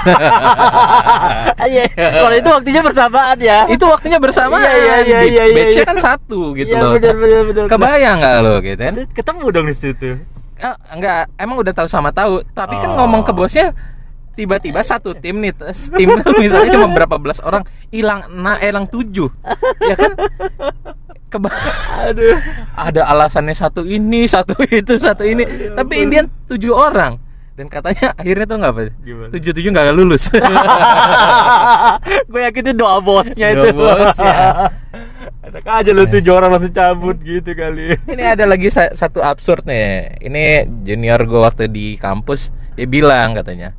Iya, 1.61 1.85
kalau 1.93 2.33
itu 2.33 2.49
waktunya 2.49 2.81
bersamaan 2.81 3.37
ya. 3.37 3.69
itu 3.69 3.85
waktunya 3.85 4.17
bersamaan. 4.17 4.65
Iya, 4.65 4.73
iya, 4.73 4.97
iya, 5.03 5.19
iya, 5.21 5.43
iya, 5.45 5.63
iya. 5.69 5.83
kan 5.85 5.93
satu 5.95 6.57
gitu 6.57 6.73
Iya, 6.73 6.81
loh. 6.81 6.97
benar. 6.97 7.69
Kebayang 7.69 8.17
nggak 8.17 8.35
lo 8.41 8.53
gitu 8.59 8.81
kan? 8.81 8.93
Ketemu 9.13 9.45
dong 9.51 9.65
di 9.69 9.75
situ. 9.77 10.09
Ah, 10.61 10.77
enggak, 10.89 11.29
emang 11.35 11.57
udah 11.57 11.73
tahu 11.73 11.85
sama 11.85 12.09
tahu, 12.09 12.41
tapi 12.53 12.77
kan 12.77 12.93
Oh. 12.93 13.01
ngomong 13.01 13.21
ke 13.21 13.33
bosnya 13.33 13.73
tiba-tiba 14.31 14.79
satu 14.79 15.11
tim 15.11 15.37
nih, 15.37 15.51
tim 15.91 16.07
misalnya 16.41 16.71
cuma 16.71 16.87
berapa 16.87 17.17
belas 17.17 17.41
orang 17.41 17.65
hilang 17.89 18.21
nah 18.31 18.55
hilang 18.55 18.85
tujuh, 18.85 19.27
ya 19.81 19.95
kan? 19.97 20.11
Keba 21.27 21.47
Aduh. 22.05 22.37
ada 22.71 23.01
alasannya 23.05 23.51
satu 23.51 23.83
ini, 23.83 24.23
satu 24.27 24.55
itu, 24.67 24.95
satu 24.95 25.23
ini, 25.23 25.43
tapi 25.73 26.03
Indian 26.03 26.27
tujuh 26.45 26.71
orang 26.71 27.17
dan 27.51 27.67
katanya 27.67 28.15
akhirnya 28.15 28.45
tuh 28.45 28.57
nggak 28.57 28.71
apa? 28.71 28.81
Tujuh 29.31 29.51
tujuh 29.51 29.69
nggak 29.69 29.91
lulus. 29.91 30.31
gue 32.31 32.41
yakin 32.41 32.61
itu 32.63 32.73
doa 32.73 32.97
bosnya 32.99 33.47
Doa 33.51 33.53
itu. 33.53 33.67
bosnya. 33.73 34.35
Enak 35.61 35.75
aja 35.77 35.91
lu 35.91 36.03
tujuh 36.03 36.33
orang 36.33 36.49
langsung 36.49 36.71
cabut 36.71 37.17
gitu 37.17 37.53
kali. 37.53 37.93
Ini 38.03 38.33
ada 38.33 38.43
lagi 38.43 38.67
sa- 38.67 38.89
satu 38.91 39.21
absurd 39.21 39.61
nih. 39.63 40.17
Ini 40.19 40.43
junior 40.81 41.21
gue 41.21 41.37
waktu 41.37 41.65
di 41.65 41.95
kampus 41.95 42.49
dia 42.73 42.85
bilang 42.85 43.33
katanya, 43.33 43.77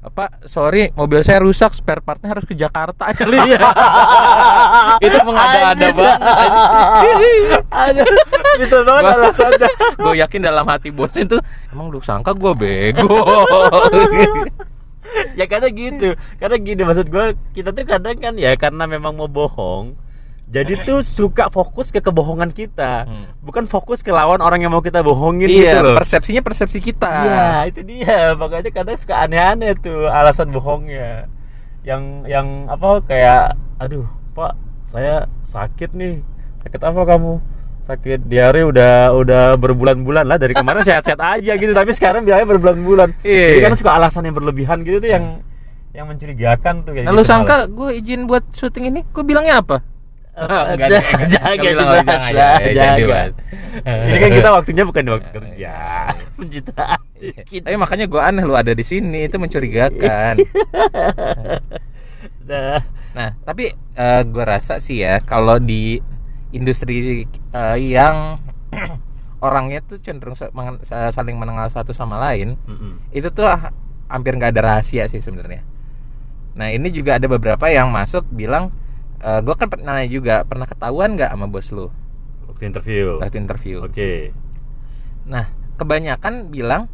apa 0.00 0.42
sorry 0.42 0.90
mobil 0.92 1.20
saya 1.20 1.38
rusak 1.38 1.74
spare 1.74 2.00
partnya 2.00 2.32
harus 2.32 2.42
ke 2.42 2.54
Jakarta 2.54 3.06
kali 3.12 3.38
ya. 3.54 3.60
Itu 4.98 5.18
mengada-ada 5.22 5.86
banget. 5.88 6.18
Bisa 8.58 8.76
banget 8.82 9.02
Gua- 9.04 9.14
alasannya. 9.16 9.68
gue 10.02 10.14
yakin 10.18 10.40
dalam 10.42 10.66
hati 10.66 10.90
bosnya 10.90 11.22
tuh 11.28 11.40
emang 11.70 11.86
lu 11.86 12.00
sangka 12.00 12.34
gue 12.34 12.50
bego. 12.50 13.06
ya 15.38 15.46
karena 15.46 15.70
gitu 15.70 16.08
karena 16.36 16.56
gini 16.58 16.82
maksud 16.82 17.06
gue 17.06 17.26
kita 17.54 17.70
tuh 17.70 17.86
kadang 17.86 18.18
kan 18.18 18.34
ya 18.34 18.52
karena 18.54 18.84
memang 18.84 19.14
mau 19.14 19.30
bohong 19.30 19.94
jadi 20.46 20.78
tuh 20.80 21.02
suka 21.02 21.50
fokus 21.50 21.90
ke 21.90 21.98
kebohongan 21.98 22.48
kita 22.48 23.02
Hmm. 23.02 23.26
bukan 23.40 23.66
fokus 23.66 23.98
ke 23.98 24.08
lawan 24.08 24.38
orang 24.38 24.58
yang 24.58 24.70
mau 24.70 24.78
kita 24.78 25.02
bohongin 25.02 25.46
iya, 25.46 25.74
gitu 25.74 25.78
loh. 25.84 25.96
persepsinya 25.96 26.38
persepsi 26.38 26.78
kita. 26.78 27.10
Iya 27.10 27.46
itu 27.66 27.80
dia. 27.82 28.30
Makanya 28.32 28.70
kadang 28.70 28.94
suka 28.94 29.20
aneh-aneh 29.20 29.74
tuh 29.74 30.06
alasan 30.06 30.48
bohongnya. 30.48 31.26
Yang 31.82 32.02
yang 32.26 32.46
apa 32.66 33.02
kayak 33.02 33.42
aduh 33.76 34.06
pak 34.32 34.54
saya 34.86 35.26
sakit 35.42 35.90
nih. 35.92 36.22
Sakit 36.60 36.78
apa 36.80 37.00
kamu? 37.04 37.42
Sakit 37.82 38.20
diare 38.24 38.62
udah 38.62 39.10
udah 39.12 39.42
berbulan-bulan 39.54 40.26
lah. 40.26 40.38
Dari 40.38 40.54
kemarin 40.54 40.86
sehat-sehat 40.88 41.18
aja 41.18 41.52
gitu 41.52 41.70
tapi 41.70 41.90
sekarang 41.90 42.22
bilangnya 42.22 42.46
berbulan-bulan. 42.48 43.18
Iya. 43.20 43.46
jadi 43.52 43.62
kan 43.64 43.74
suka 43.74 43.90
alasan 43.92 44.22
yang 44.22 44.34
berlebihan 44.34 44.82
gitu 44.82 44.98
tuh 45.00 45.10
yang 45.10 45.42
yang 45.90 46.06
mencurigakan 46.06 46.82
tuh 46.82 46.92
kayak 46.92 47.06
Nah, 47.06 47.14
lu 47.14 47.22
gitu 47.22 47.30
sangka 47.30 47.66
gue 47.66 47.88
izin 47.94 48.26
buat 48.26 48.44
syuting 48.52 48.84
ini, 48.86 49.00
gue 49.02 49.24
bilangnya 49.24 49.58
apa? 49.58 49.80
malah. 50.40 50.72
Enggak 50.76 50.88
jangan 51.28 51.56
dibahas 51.56 52.22
jangan, 52.28 52.96
dibahas. 52.96 53.32
ini 54.08 54.18
kan 54.18 54.30
kita 54.30 54.48
waktunya 54.52 54.82
bukan 54.84 55.02
di 55.02 55.10
waktu 55.12 55.28
kerja 55.36 55.54
Iya. 55.56 55.76
pencitraan 56.36 57.00
kita 57.48 57.64
Tapi 57.66 57.76
makanya 57.76 58.06
gue 58.06 58.20
aneh 58.20 58.44
lu 58.44 58.52
ada 58.52 58.70
di 58.70 58.84
sini 58.84 59.24
itu 59.24 59.36
mencurigakan. 59.36 60.36
Dah. 62.42 62.80
Nah, 63.16 63.32
tapi 63.42 63.72
gue 64.22 64.44
rasa 64.44 64.76
sih 64.76 65.00
ya 65.00 65.18
kalau 65.18 65.56
di 65.56 65.96
industri 66.52 67.24
eh, 67.52 67.76
yang 67.80 68.36
orangnya 69.46 69.80
tuh 69.80 69.96
cenderung 69.98 70.36
saling 71.10 71.36
mengenal 71.36 71.68
satu 71.68 71.92
sama 71.92 72.20
lain, 72.20 72.56
Mm-mm. 72.64 73.00
itu 73.10 73.28
tuh 73.28 73.44
ha- 73.44 73.72
hampir 74.08 74.32
nggak 74.32 74.52
ada 74.52 74.62
rahasia 74.62 75.08
sih 75.08 75.20
sebenarnya. 75.20 75.64
Nah, 76.56 76.72
ini 76.72 76.88
juga 76.88 77.16
ada 77.16 77.28
beberapa 77.28 77.68
yang 77.68 77.88
masuk 77.88 78.24
bilang, 78.28 78.72
gue 79.44 79.54
kan 79.60 79.68
pernah 79.72 79.92
nanya 79.98 80.10
juga 80.10 80.34
pernah 80.50 80.66
ketahuan 80.70 81.10
nggak 81.16 81.30
sama 81.34 81.46
bos 81.50 81.68
lu 81.76 81.86
waktu 82.48 82.62
interview 82.70 83.06
waktu 83.20 83.36
interview. 83.42 83.76
oke 83.84 84.10
Nah, 85.26 85.50
kebanyakan 85.76 86.54
bilang 86.54 86.86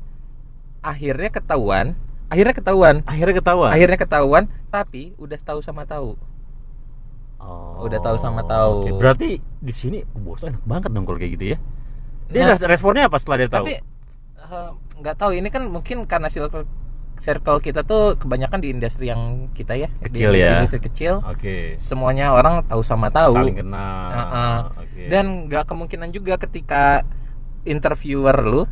akhirnya 0.83 1.31
ketahuan, 1.31 1.95
akhirnya 2.33 2.55
ketahuan, 2.57 2.97
akhirnya 3.07 3.35
ketahuan 3.39 3.71
akhirnya 3.71 3.99
ketahuan, 4.01 4.45
tapi 4.73 5.13
udah 5.21 5.39
tahu 5.39 5.61
sama 5.61 5.85
tahu. 5.85 6.17
Oh, 7.43 7.83
Udah 7.87 7.99
tahu 7.99 8.17
sama 8.23 8.47
tahu. 8.47 8.77
oke. 8.87 8.91
Berarti 9.03 9.43
di 9.43 9.75
sini 9.75 9.99
oh, 10.15 10.21
bos 10.23 10.43
enak 10.47 10.63
banget 10.63 10.91
dong 10.95 11.05
kalau 11.09 11.19
kayak 11.19 11.33
gitu 11.37 11.45
ya. 11.55 11.59
Dia 12.33 12.43
Nah, 12.47 12.49
res- 12.55 12.65
responnya 12.65 13.11
apa 13.11 13.19
setelah 13.21 13.39
dia 13.43 13.51
tahu? 13.51 13.67
tapi 13.67 13.73
eh, 14.39 14.71
nggak 15.03 15.17
tahu 15.19 15.31
ini 15.37 15.49
kan 15.51 15.63
mungkin 15.67 16.07
karena 16.07 16.29
circle 16.31 16.65
circle 17.21 17.63
kita 17.63 17.87
tuh 17.87 18.19
kebanyakan 18.19 18.59
di 18.63 18.69
industri 18.75 19.09
yang 19.11 19.53
kita 19.55 19.79
ya 19.79 19.89
Kecil 20.03 20.35
di, 20.35 20.43
ya. 20.43 20.59
industri 20.59 20.83
kecil 20.83 21.23
Oke. 21.23 21.79
semuanya 21.79 22.35
orang 22.35 22.67
tahu 22.67 22.83
sama 22.83 23.13
tahu 23.15 23.39
Saling 23.39 23.63
kenal. 23.63 24.07
Heeh. 24.11 24.57
Oke. 24.83 25.03
dan 25.07 25.25
nggak 25.47 25.65
kemungkinan 25.71 26.11
juga 26.11 26.35
ketika 26.41 27.07
interviewer 27.63 28.37
lu 28.43 28.63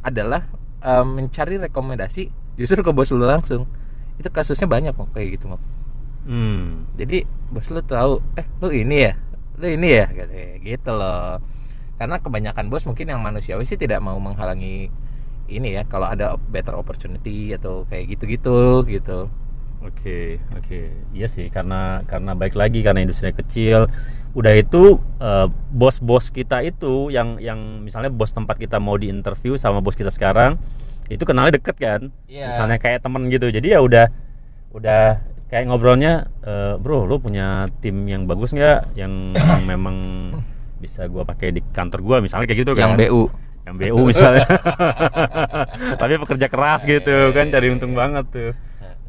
adalah 0.00 0.48
eh, 0.80 1.04
mencari 1.04 1.60
rekomendasi 1.60 2.32
justru 2.56 2.80
ke 2.80 2.92
bos 2.92 3.12
lu 3.12 3.24
langsung 3.24 3.68
itu 4.16 4.28
kasusnya 4.28 4.68
banyak 4.68 4.92
kok 4.96 5.12
kayak 5.16 5.36
gitu 5.40 5.48
Mok. 5.48 5.60
Hmm. 6.28 6.84
jadi 6.96 7.24
bos 7.52 7.68
lu 7.72 7.80
tahu 7.84 8.20
eh 8.36 8.44
lu 8.60 8.68
ini 8.72 8.96
ya 9.08 9.12
lu 9.60 9.66
ini 9.68 9.88
ya 9.92 10.06
gitu, 10.12 10.32
gitu 10.64 10.90
loh 10.92 11.40
karena 12.00 12.16
kebanyakan 12.16 12.72
bos 12.72 12.88
mungkin 12.88 13.12
yang 13.12 13.20
manusiawi 13.20 13.68
sih 13.68 13.76
tidak 13.76 14.00
mau 14.00 14.16
menghalangi 14.16 14.88
ini 15.50 15.76
ya 15.76 15.82
kalau 15.84 16.06
ada 16.06 16.38
better 16.38 16.78
opportunity 16.78 17.52
atau 17.52 17.84
kayak 17.90 18.14
gitu-gitu 18.16 18.86
gitu 18.86 19.28
Oke, 19.80 20.36
oke. 20.52 20.92
Iya 21.16 21.24
sih 21.24 21.48
karena 21.48 22.04
karena 22.04 22.36
baik 22.36 22.52
lagi 22.52 22.84
karena 22.84 23.00
industri 23.00 23.32
kecil. 23.32 23.88
Udah 24.36 24.52
itu 24.52 25.00
eh, 25.16 25.48
bos-bos 25.72 26.28
kita 26.28 26.60
itu 26.60 27.08
yang 27.08 27.40
yang 27.40 27.80
misalnya 27.80 28.12
bos 28.12 28.28
tempat 28.36 28.60
kita 28.60 28.76
mau 28.76 29.00
diinterview 29.00 29.56
sama 29.56 29.80
bos 29.80 29.96
kita 29.96 30.12
sekarang 30.12 30.60
itu 31.08 31.24
kenalnya 31.24 31.56
deket 31.56 31.76
kan. 31.80 32.00
Iya. 32.28 32.52
Misalnya 32.52 32.76
kayak 32.76 33.00
temen 33.00 33.32
gitu. 33.32 33.48
Jadi 33.48 33.72
ya 33.72 33.80
udah 33.80 34.12
udah 34.76 35.24
kayak 35.48 35.64
ngobrolnya 35.72 36.28
eh, 36.44 36.76
bro 36.76 37.08
lu 37.08 37.16
punya 37.16 37.72
tim 37.80 38.04
yang 38.04 38.28
bagus 38.28 38.52
nggak 38.52 38.94
yang, 38.94 39.32
yang 39.34 39.64
memang 39.64 39.96
bisa 40.84 41.08
gua 41.10 41.26
pakai 41.26 41.56
di 41.56 41.60
kantor 41.74 42.00
gua 42.04 42.16
misalnya 42.22 42.46
kayak 42.46 42.62
gitu 42.62 42.72
yang 42.78 42.94
kan 42.94 43.00
yang 43.00 43.10
BU 43.10 43.22
misalnya. 44.10 44.46
Tapi 46.00 46.12
pekerja 46.18 46.46
keras 46.50 46.82
gitu 46.88 47.30
kan 47.30 47.52
cari 47.52 47.66
untung 47.70 47.92
banget 47.94 48.26
tuh. 48.32 48.52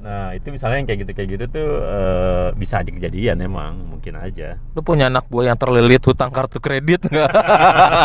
Nah 0.01 0.33
itu 0.33 0.49
misalnya 0.49 0.81
yang 0.81 0.87
kayak 0.89 0.99
gitu 1.05 1.11
kayak 1.13 1.29
gitu 1.37 1.45
tuh 1.53 1.69
eh, 1.85 2.47
bisa 2.57 2.81
aja 2.81 2.89
kejadian 2.89 3.37
emang 3.45 3.77
mungkin 3.85 4.17
aja. 4.17 4.57
Lu 4.73 4.81
punya 4.81 5.13
anak 5.13 5.29
buah 5.29 5.53
yang 5.53 5.57
terlilit 5.61 6.01
hutang 6.01 6.33
kartu 6.33 6.57
kredit 6.57 7.05
nggak? 7.05 7.31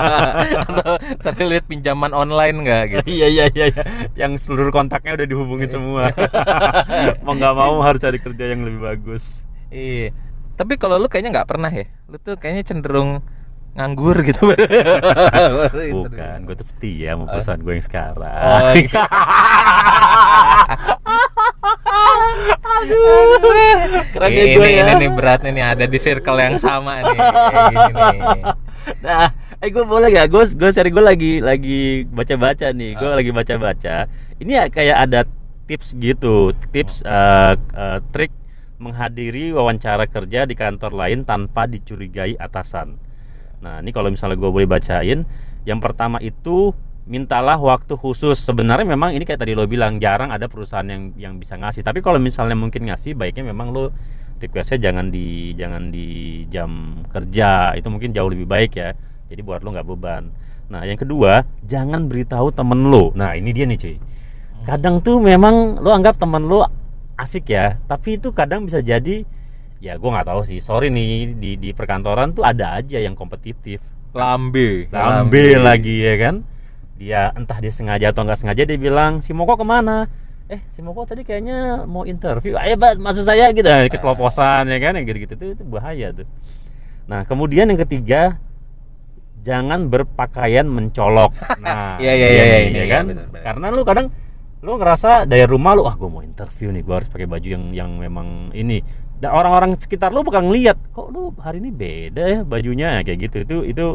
Atau 0.68 0.92
terlilit 1.24 1.64
pinjaman 1.64 2.12
online 2.12 2.56
nggak 2.60 2.82
gitu? 2.92 3.04
Iya 3.08 3.26
iya 3.32 3.44
iya 3.48 3.66
iya. 3.72 3.84
yang 4.12 4.36
seluruh 4.36 4.68
kontaknya 4.68 5.16
udah 5.16 5.26
dihubungin 5.26 5.72
semua. 5.72 6.12
Mau 7.24 7.32
nggak 7.32 7.54
mau 7.56 7.80
harus 7.80 8.00
cari 8.04 8.20
kerja 8.20 8.44
yang 8.52 8.68
lebih 8.68 8.80
bagus. 8.84 9.48
Iya. 9.72 10.12
Tapi 10.56 10.76
kalau 10.76 11.00
lu 11.00 11.08
kayaknya 11.08 11.40
nggak 11.40 11.48
pernah 11.48 11.72
ya? 11.72 11.88
Lu 12.12 12.20
tuh 12.20 12.36
kayaknya 12.36 12.64
cenderung 12.64 13.24
nganggur 13.76 14.16
gitu 14.24 14.48
bukan 16.00 16.36
gue 16.48 16.54
tuh 16.56 16.66
setia 16.66 17.12
sama 17.12 17.24
perusahaan 17.28 17.60
gue 17.60 17.74
yang 17.76 17.84
sekarang 17.84 18.24
Oh, 18.26 18.72
gitu. 18.76 18.96
Keren 24.16 24.30
ini, 24.32 24.38
ya 24.38 24.44
gue 24.56 24.68
ini, 24.68 24.78
ya. 24.78 24.84
ini 24.84 24.92
nih 25.06 25.10
beratnya 25.12 25.50
nih 25.52 25.64
ada 25.64 25.84
di 25.88 25.98
circle 26.00 26.38
yang 26.40 26.56
sama 26.60 27.02
nih 27.02 27.18
kayak 27.52 27.66
gini 27.72 27.92
nih. 27.92 28.42
Nah, 29.02 29.26
eh 29.60 29.68
gue 29.72 29.84
boleh 29.84 30.08
gak? 30.12 30.26
Gue 30.30 30.44
gue 30.54 30.70
seri 30.72 30.90
gue 30.92 31.04
lagi 31.04 31.32
lagi 31.42 32.06
baca-baca 32.08 32.66
nih. 32.72 32.90
Gue 32.96 33.10
lagi 33.12 33.30
baca-baca. 33.32 33.96
Ini 34.40 34.52
ya 34.52 34.64
kayak 34.70 34.96
ada 35.08 35.20
tips 35.66 35.98
gitu, 35.98 36.54
tips 36.70 37.02
eh, 37.02 37.54
eh, 37.56 37.98
trik 38.14 38.32
menghadiri 38.76 39.56
wawancara 39.56 40.04
kerja 40.04 40.44
di 40.44 40.52
kantor 40.52 40.92
lain 40.92 41.24
tanpa 41.24 41.64
dicurigai 41.64 42.36
atasan. 42.36 43.00
Nah, 43.60 43.80
ini 43.80 43.90
kalau 43.92 44.12
misalnya 44.12 44.36
gue 44.36 44.50
boleh 44.50 44.68
bacain, 44.68 45.24
yang 45.64 45.80
pertama 45.80 46.20
itu 46.20 46.74
mintalah 47.06 47.56
waktu 47.56 47.94
khusus. 47.94 48.36
Sebenarnya 48.42 48.84
memang 48.84 49.14
ini 49.14 49.22
kayak 49.22 49.46
tadi 49.46 49.54
lo 49.54 49.64
bilang 49.64 50.02
jarang 50.02 50.34
ada 50.34 50.50
perusahaan 50.50 50.86
yang 50.86 51.14
yang 51.16 51.34
bisa 51.38 51.56
ngasih. 51.56 51.86
Tapi 51.86 52.02
kalau 52.02 52.18
misalnya 52.18 52.58
mungkin 52.58 52.90
ngasih, 52.90 53.16
baiknya 53.16 53.46
memang 53.48 53.70
lo 53.72 53.94
requestnya 54.36 54.90
jangan 54.90 55.08
di 55.08 55.56
jangan 55.56 55.88
di 55.88 56.42
jam 56.50 57.00
kerja. 57.08 57.72
Itu 57.78 57.88
mungkin 57.88 58.12
jauh 58.12 58.28
lebih 58.28 58.46
baik 58.46 58.72
ya. 58.76 58.92
Jadi 59.30 59.40
buat 59.42 59.62
lo 59.62 59.72
nggak 59.72 59.86
beban. 59.86 60.28
Nah, 60.66 60.82
yang 60.82 60.98
kedua, 60.98 61.46
jangan 61.62 62.10
beritahu 62.10 62.50
temen 62.50 62.90
lo. 62.90 63.14
Nah, 63.14 63.38
ini 63.38 63.54
dia 63.54 63.64
nih 63.70 63.78
cuy. 63.78 63.96
Kadang 64.66 64.98
tuh 64.98 65.22
memang 65.22 65.78
lo 65.78 65.94
anggap 65.94 66.18
temen 66.18 66.42
lo 66.42 66.66
asik 67.16 67.54
ya, 67.54 67.78
tapi 67.86 68.18
itu 68.18 68.34
kadang 68.34 68.66
bisa 68.66 68.82
jadi 68.82 69.22
ya 69.86 69.94
gue 69.96 70.10
nggak 70.10 70.26
tahu 70.26 70.42
sih. 70.42 70.58
Sorry 70.58 70.90
nih 70.90 71.38
di 71.38 71.54
di 71.54 71.70
perkantoran 71.70 72.34
tuh 72.34 72.42
ada 72.42 72.76
aja 72.82 72.98
yang 72.98 73.14
kompetitif. 73.14 73.78
Lambe. 74.10 74.90
Lambe 74.90 75.60
lagi 75.60 76.02
ya 76.02 76.14
kan? 76.18 76.34
Dia 76.96 77.30
entah 77.36 77.60
dia 77.60 77.70
sengaja 77.70 78.10
atau 78.10 78.24
nggak 78.24 78.40
sengaja 78.40 78.62
dia 78.64 78.78
bilang 78.80 79.20
si 79.20 79.30
Moko 79.30 79.54
ke 79.54 79.66
mana? 79.66 80.08
Eh 80.48 80.62
si 80.72 80.80
Moko 80.80 81.04
tadi 81.04 81.22
kayaknya 81.22 81.84
mau 81.84 82.02
interview. 82.02 82.56
Ayo 82.56 82.74
bat 82.74 82.96
maksud 82.98 83.22
saya 83.22 83.52
gitu. 83.54 83.66
Keteloposan 83.66 84.66
ya 84.66 84.78
kan? 84.80 84.96
Yang 84.98 85.04
gitu-gitu 85.14 85.34
itu, 85.36 85.46
itu 85.60 85.64
bahaya 85.68 86.10
tuh. 86.10 86.26
Nah 87.06 87.22
kemudian 87.28 87.68
yang 87.70 87.78
ketiga 87.78 88.40
jangan 89.46 89.86
berpakaian 89.86 90.66
mencolok. 90.66 91.30
Nah 91.62 92.00
Iya, 92.02 92.12
iya, 92.14 92.26
iya, 92.26 92.42
nih, 92.42 92.50
iya, 92.50 92.58
ya 92.58 92.70
iya, 92.82 92.84
kan? 92.90 93.04
benar, 93.06 93.26
benar. 93.30 93.42
karena 93.46 93.66
lu 93.70 93.82
kadang 93.86 94.06
lu 94.64 94.72
ngerasa 94.80 95.10
dari 95.28 95.44
rumah 95.46 95.76
lu 95.76 95.84
ah 95.86 95.94
gue 95.94 96.08
mau 96.10 96.24
interview 96.24 96.72
nih 96.74 96.82
gue 96.82 96.94
harus 96.96 97.06
pakai 97.12 97.28
baju 97.28 97.44
yang 97.46 97.64
yang 97.70 97.90
memang 98.00 98.50
ini 98.50 98.80
dan 99.16 99.30
orang-orang 99.30 99.74
sekitar 99.76 100.10
lu 100.10 100.20
bakal 100.20 100.44
ngeliat 100.44 100.76
kok 100.90 101.08
lu 101.08 101.32
hari 101.38 101.58
ini 101.58 101.70
beda 101.70 102.22
ya 102.22 102.40
bajunya? 102.42 103.00
Kayak 103.00 103.18
gitu. 103.28 103.36
Itu 103.42 103.56
itu 103.64 103.86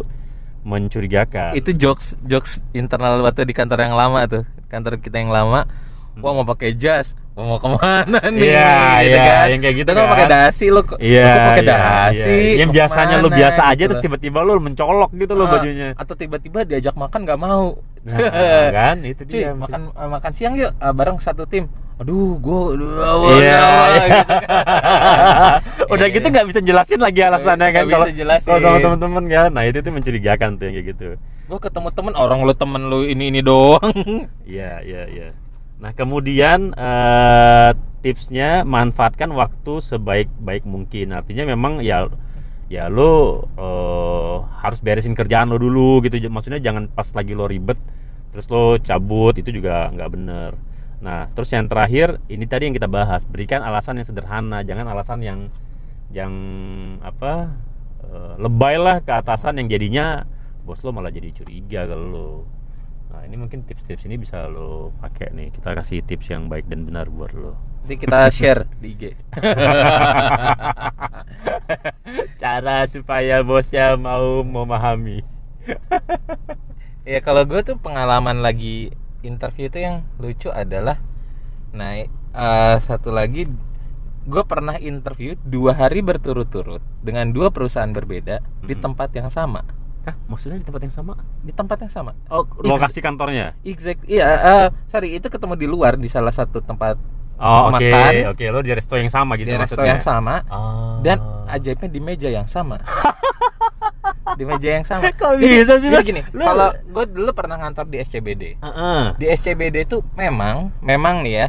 mencurigakan. 0.61 1.53
Itu 1.53 1.73
jokes 1.73 2.13
jokes 2.23 2.61
internal 2.71 3.21
waktu 3.21 3.43
di 3.43 3.53
kantor 3.53 3.79
yang 3.81 3.95
lama 3.95 4.19
tuh. 4.25 4.43
Kantor 4.67 4.97
kita 4.97 5.17
yang 5.17 5.29
lama 5.29 5.65
wah 6.11 6.35
mau 6.35 6.43
pakai 6.43 6.75
jas 6.75 7.15
mau 7.33 7.55
ke 7.55 7.67
mana 7.71 8.19
nih? 8.27 8.51
Iya, 8.51 8.75
gitu 8.99 9.15
iya, 9.15 9.23
kan. 9.23 9.45
yang 9.47 9.61
kayak 9.63 9.75
gitu 9.79 9.89
Itu 9.89 9.97
kan? 9.97 10.07
pakai 10.11 10.27
dasi? 10.27 10.65
Lo 10.67 10.81
Iya, 10.99 11.23
lo 11.23 11.39
pakai 11.47 11.63
iya, 11.63 11.71
dasi? 11.71 12.35
iya. 12.35 12.59
Yang 12.61 12.69
biasanya 12.75 13.15
lu 13.15 13.21
ke 13.23 13.31
mana, 13.31 13.39
biasa 13.39 13.61
aja 13.63 13.73
gitu 13.73 13.87
terus 13.87 13.97
loh. 13.97 14.03
tiba-tiba 14.05 14.39
lu 14.43 14.53
mencolok 14.59 15.11
gitu 15.15 15.33
loh 15.33 15.45
Ah, 15.47 15.51
bajunya. 15.55 15.87
atau 15.95 16.13
tiba-tiba 16.13 16.59
diajak 16.67 16.95
makan 16.99 17.19
nggak 17.23 17.39
mau. 17.39 17.65
Nah, 18.03 18.17
kan 18.75 18.97
itu 19.07 19.21
cuy 19.31 19.39
dia. 19.39 19.51
makan 19.55 19.81
eh, 19.87 20.09
makan 20.11 20.31
siang 20.35 20.53
yuk 20.59 20.71
eh, 20.75 20.93
bareng 20.93 21.17
satu 21.17 21.43
tim 21.47 21.65
aduh 22.01 22.41
Iya. 22.41 23.61
iya 23.61 24.03
iya. 24.09 24.21
gitu 24.25 24.33
kan. 24.33 25.85
Udah 25.93 26.07
Iya, 26.09 26.15
gitu 26.17 26.25
iya. 26.25 26.33
nggak 26.33 26.47
bisa 26.49 26.59
jelasin 26.65 26.99
lagi 26.99 27.19
alasannya 27.21 27.67
Nggak 27.69 27.75
kan 27.77 27.83
bisa 27.85 27.93
kalau 27.93 28.05
sama 28.65 28.77
teman-teman 28.81 29.23
kan. 29.29 29.49
Nah, 29.53 29.63
itu 29.69 29.77
tuh 29.85 29.91
mencurigakan 29.93 30.49
tuh 30.57 30.63
yang 30.65 30.75
kayak 30.81 30.87
gitu. 30.97 31.07
gua 31.51 31.59
ketemu 31.59 31.89
temen 31.91 32.13
orang 32.15 32.39
lu 32.47 32.53
temen 32.55 32.81
lu 32.87 33.03
ini 33.03 33.27
ini 33.27 33.43
doang 33.43 33.91
Iya, 34.49 34.81
iya, 34.81 35.03
iya. 35.11 35.27
Nah, 35.83 35.91
kemudian 35.91 36.71
eh, 36.73 37.69
tipsnya 38.01 38.63
manfaatkan 38.65 39.29
waktu 39.35 39.73
sebaik-baik 39.83 40.65
mungkin. 40.65 41.13
Artinya 41.13 41.43
memang 41.45 41.85
ya 41.85 42.09
ya 42.71 42.87
lo 42.89 43.45
eh, 43.59 44.35
harus 44.63 44.79
beresin 44.81 45.13
kerjaan 45.13 45.53
lo 45.53 45.61
dulu 45.61 46.01
gitu. 46.01 46.17
Maksudnya 46.31 46.57
jangan 46.57 46.89
pas 46.89 47.05
lagi 47.13 47.37
lo 47.37 47.45
ribet 47.45 47.77
terus 48.31 48.47
lo 48.47 48.79
cabut 48.79 49.35
itu 49.37 49.51
juga 49.51 49.91
nggak 49.91 50.09
bener. 50.09 50.70
Nah, 51.01 51.27
terus 51.33 51.49
yang 51.49 51.65
terakhir 51.65 52.21
ini 52.29 52.45
tadi 52.45 52.69
yang 52.69 52.77
kita 52.77 52.85
bahas, 52.85 53.25
berikan 53.25 53.65
alasan 53.65 53.97
yang 53.97 54.05
sederhana, 54.05 54.61
jangan 54.61 54.85
alasan 54.85 55.19
yang 55.25 55.39
yang 56.13 56.33
apa 57.01 57.57
eh, 58.05 58.33
lebay 58.37 58.77
lah 58.77 59.01
ke 59.01 59.09
atasan 59.09 59.57
yang 59.63 59.67
jadinya 59.71 60.27
bos 60.61 60.77
lo 60.85 60.93
malah 60.93 61.09
jadi 61.09 61.33
curiga 61.33 61.89
kalau 61.89 62.05
lo. 62.05 62.31
Nah, 63.11 63.27
ini 63.27 63.35
mungkin 63.35 63.67
tips-tips 63.67 64.07
ini 64.07 64.15
bisa 64.21 64.45
lo 64.47 64.93
pakai 65.01 65.33
nih. 65.35 65.49
Kita 65.51 65.73
kasih 65.73 66.05
tips 66.05 66.31
yang 66.31 66.47
baik 66.47 66.69
dan 66.69 66.87
benar 66.87 67.09
buat 67.09 67.33
lo. 67.33 67.57
nanti 67.81 67.97
kita 67.97 68.29
share 68.29 68.69
di 68.77 68.93
IG 68.93 69.03
Cara 72.41 72.85
supaya 72.85 73.41
bosnya 73.41 73.97
mau 73.97 74.45
memahami. 74.45 75.25
ya 77.09 77.19
kalau 77.25 77.41
gue 77.49 77.65
tuh 77.65 77.81
pengalaman 77.81 78.45
lagi 78.45 78.93
interview 79.21 79.65
itu 79.65 79.79
yang 79.79 79.95
lucu 80.17 80.47
adalah 80.47 80.97
nah 81.71 81.95
eh, 81.95 82.07
satu 82.77 83.09
lagi 83.09 83.47
gue 84.21 84.43
pernah 84.43 84.77
interview 84.77 85.33
dua 85.39 85.73
hari 85.73 85.99
berturut-turut 85.99 86.79
dengan 86.99 87.25
dua 87.27 87.49
perusahaan 87.49 87.89
berbeda 87.89 88.37
di 88.61 88.71
Mm-mm. 88.71 88.83
tempat 88.83 89.09
yang 89.11 89.29
sama 89.29 89.65
Hah, 90.01 90.17
maksudnya 90.25 90.57
di 90.57 90.65
tempat 90.65 90.81
yang 90.81 90.93
sama? 90.95 91.13
di 91.39 91.53
tempat 91.53 91.77
yang 91.79 91.91
sama 91.91 92.11
Oh, 92.27 92.41
lokasi 92.59 92.99
kantornya. 92.99 93.53
exact 93.61 94.01
iya 94.03 94.25
eh, 94.35 94.67
sorry 94.85 95.13
itu 95.13 95.25
ketemu 95.25 95.53
di 95.55 95.65
luar 95.65 95.93
di 95.95 96.05
salah 96.07 96.31
satu 96.31 96.59
tempat 96.59 96.97
Oh, 97.41 97.73
oke. 97.73 97.89
Oke, 98.29 98.53
lo 98.53 98.61
di 98.61 98.69
resto 98.69 98.93
yang 98.93 99.09
sama 99.09 99.33
gitu 99.33 99.49
di 99.49 99.57
resto 99.57 99.73
maksudnya. 99.73 99.89
yang 99.89 99.97
sama 99.99 100.45
Ah. 100.45 101.01
dan 101.01 101.17
ajaibnya 101.47 101.89
di 101.89 101.97
meja 101.97 102.29
yang 102.29 102.45
sama 102.45 102.77
di 104.35 104.43
meja 104.43 104.69
yang 104.75 104.85
sama 104.85 105.09
Kok 105.19 105.37
bisa 105.37 105.75
sih, 105.77 105.89
jadi 105.89 106.03
gini 106.03 106.21
kalau 106.31 106.71
gue 106.73 107.05
dulu 107.07 107.31
pernah 107.31 107.57
ngantor 107.57 107.87
di 107.87 107.97
SCBD 107.99 108.43
Heeh. 108.57 109.03
di 109.15 109.25
SCBD 109.27 109.85
itu 109.85 110.01
memang 110.13 110.71
memang 110.79 111.21
nih 111.21 111.33
ya 111.35 111.47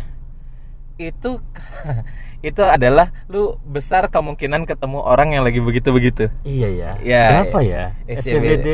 itu 0.99 1.39
itu 2.49 2.63
adalah 2.63 3.15
lu 3.31 3.55
besar 3.63 4.11
kemungkinan 4.11 4.67
ketemu 4.67 4.99
orang 4.99 5.31
yang 5.31 5.47
lagi 5.47 5.63
begitu-begitu 5.63 6.27
Iya 6.43 6.69
ya. 6.75 6.91
Ya, 6.99 7.25
Kenapa 7.47 7.59
ya? 7.63 7.85
SCBD. 8.11 8.19
SCBD. 8.19 8.69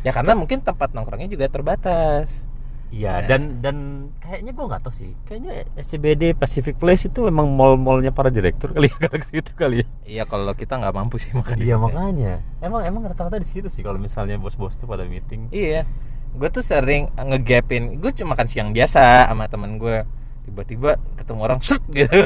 ya 0.00 0.10
karena 0.10 0.32
mungkin 0.32 0.64
tempat 0.64 0.96
nongkrongnya 0.96 1.28
juga 1.28 1.46
terbatas 1.52 2.48
Iya, 2.90 3.22
Ya. 3.22 3.26
dan 3.26 3.62
dan 3.62 3.76
kayaknya 4.18 4.50
gua 4.50 4.66
nggak 4.66 4.82
tahu 4.82 4.90
sih. 4.92 5.10
Kayaknya 5.22 5.52
SCBD 5.74 6.34
Pacific 6.34 6.74
Place 6.74 7.06
itu 7.06 7.22
memang 7.22 7.46
mall-mallnya 7.48 8.10
para 8.10 8.28
direktur 8.28 8.70
kali 8.70 8.90
ya 8.90 8.98
kalau 9.02 9.16
ke 9.16 9.26
situ 9.28 9.50
kali 9.54 9.76
ya. 9.80 9.86
iya 10.04 10.22
kalau 10.24 10.50
kita 10.52 10.74
nggak 10.74 10.90
mampu 10.90 11.16
sih 11.16 11.30
makan 11.30 11.54
Iya 11.56 11.74
situ. 11.74 11.84
makanya. 11.86 12.32
Emang 12.58 12.82
emang 12.82 13.02
rata-rata 13.04 13.36
di 13.36 13.46
situ 13.46 13.66
sih 13.66 13.80
kalau 13.80 13.96
misalnya 13.96 14.34
bos-bos 14.36 14.74
tuh 14.74 14.84
pada 14.84 15.02
meeting. 15.04 15.46
iya 15.50 15.86
gue 16.30 16.46
tuh 16.46 16.62
sering 16.62 17.10
ngegapin 17.12 17.98
gue 17.98 18.10
cuma 18.12 18.34
makan 18.34 18.46
siang 18.46 18.70
biasa 18.70 19.26
sama 19.26 19.46
temen 19.46 19.74
gue 19.76 20.06
tiba-tiba 20.40 20.94
ketemu 21.14 21.40
orang 21.42 21.58
set 21.58 21.82
gitu 21.90 22.06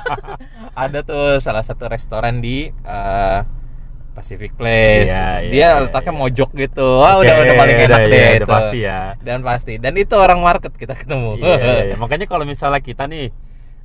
ada 0.74 0.98
tuh 1.00 1.36
salah 1.38 1.60
satu 1.60 1.84
restoran 1.86 2.40
di 2.40 2.68
eh, 2.70 3.38
Pacific 4.20 4.52
Place 4.52 5.08
Iya, 5.08 5.28
iya, 5.40 5.50
dia 5.50 5.66
iya, 5.72 5.82
letaknya 5.82 6.12
iya. 6.12 6.20
mojok 6.20 6.50
gitu 6.52 6.88
wah 7.00 7.14
udah 7.18 7.34
Oke, 7.34 7.42
udah 7.42 7.54
paling 7.56 7.76
enak 7.80 7.88
udah, 7.88 7.98
deh 8.04 8.20
iya, 8.20 8.30
itu 8.30 8.44
udah 8.44 8.48
pasti 8.52 8.78
ya. 8.84 9.00
dan 9.24 9.38
pasti 9.40 9.72
dan 9.80 9.92
itu 9.96 10.14
orang 10.14 10.38
market 10.44 10.72
kita 10.76 10.92
ketemu 10.92 11.40
Iya, 11.40 11.56
iya, 11.56 11.82
iya. 11.90 11.96
Makanya 11.96 12.26
kalau 12.28 12.44
misalnya 12.44 12.84
kita 12.84 13.08
nih 13.08 13.32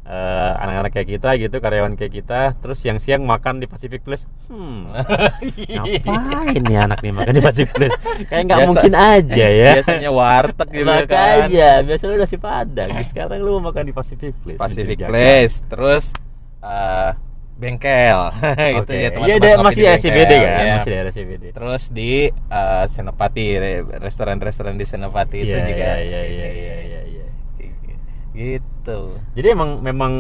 eh, 0.05 0.51
anak-anak 0.61 0.91
kayak 0.93 1.09
kita 1.17 1.29
gitu, 1.41 1.55
karyawan 1.57 1.97
kayak 1.97 2.13
kita, 2.13 2.53
terus 2.61 2.77
siang-siang 2.77 3.25
makan 3.25 3.57
di 3.57 3.65
Pacific 3.65 4.05
Place, 4.05 4.29
hmm, 4.53 4.93
ngapain 5.73 6.61
nih 6.61 6.77
anak 6.77 7.01
nih 7.01 7.09
makan 7.09 7.33
di 7.33 7.41
Pacific 7.41 7.73
Place? 7.73 7.97
Kayak 8.29 8.43
nggak 8.45 8.59
mungkin 8.69 8.93
aja 8.93 9.45
ya. 9.49 9.81
biasanya 9.81 10.09
warteg 10.13 10.69
gitu 10.69 10.85
kan 10.85 11.09
Makanya, 11.09 11.69
biasanya 11.81 12.09
lu 12.13 12.17
nasi 12.21 12.37
padang. 12.37 12.89
Sekarang 13.01 13.39
lu 13.41 13.57
makan 13.57 13.83
di 13.89 13.93
Pacific 13.97 14.33
Place. 14.45 14.61
Pacific. 14.61 14.97
Place 15.09 15.55
terus 15.65 16.13
eh, 16.61 17.09
bengkel 17.55 18.19
itu 18.83 18.83
Oke. 18.83 18.93
ya 18.93 18.99
Iya, 18.99 19.09
teman-teman 19.15 19.39
ngopi 19.55 19.63
masih 19.63 19.81
di 19.81 19.87
SCBD 19.95 20.33
kan? 20.35 20.43
ya. 20.43 20.73
Masih 20.75 20.91
daerah 20.91 21.11
SCBD. 21.11 21.43
Terus 21.55 21.83
di 21.89 22.11
eh, 22.29 22.85
Senopati, 22.85 23.45
re- 23.55 23.87
restoran-restoran 24.03 24.75
di 24.75 24.83
Senopati 24.83 25.37
itu 25.39 25.55
Iya, 25.55 25.63
juga. 25.63 25.85
iya, 25.87 25.95
iya, 25.97 26.21
iya, 26.25 26.47
iya, 26.51 26.75
iya, 26.83 27.01
iya. 27.07 27.25
Gitu. 28.35 28.99
Jadi 29.33 29.47
emang 29.47 29.79
memang 29.79 30.13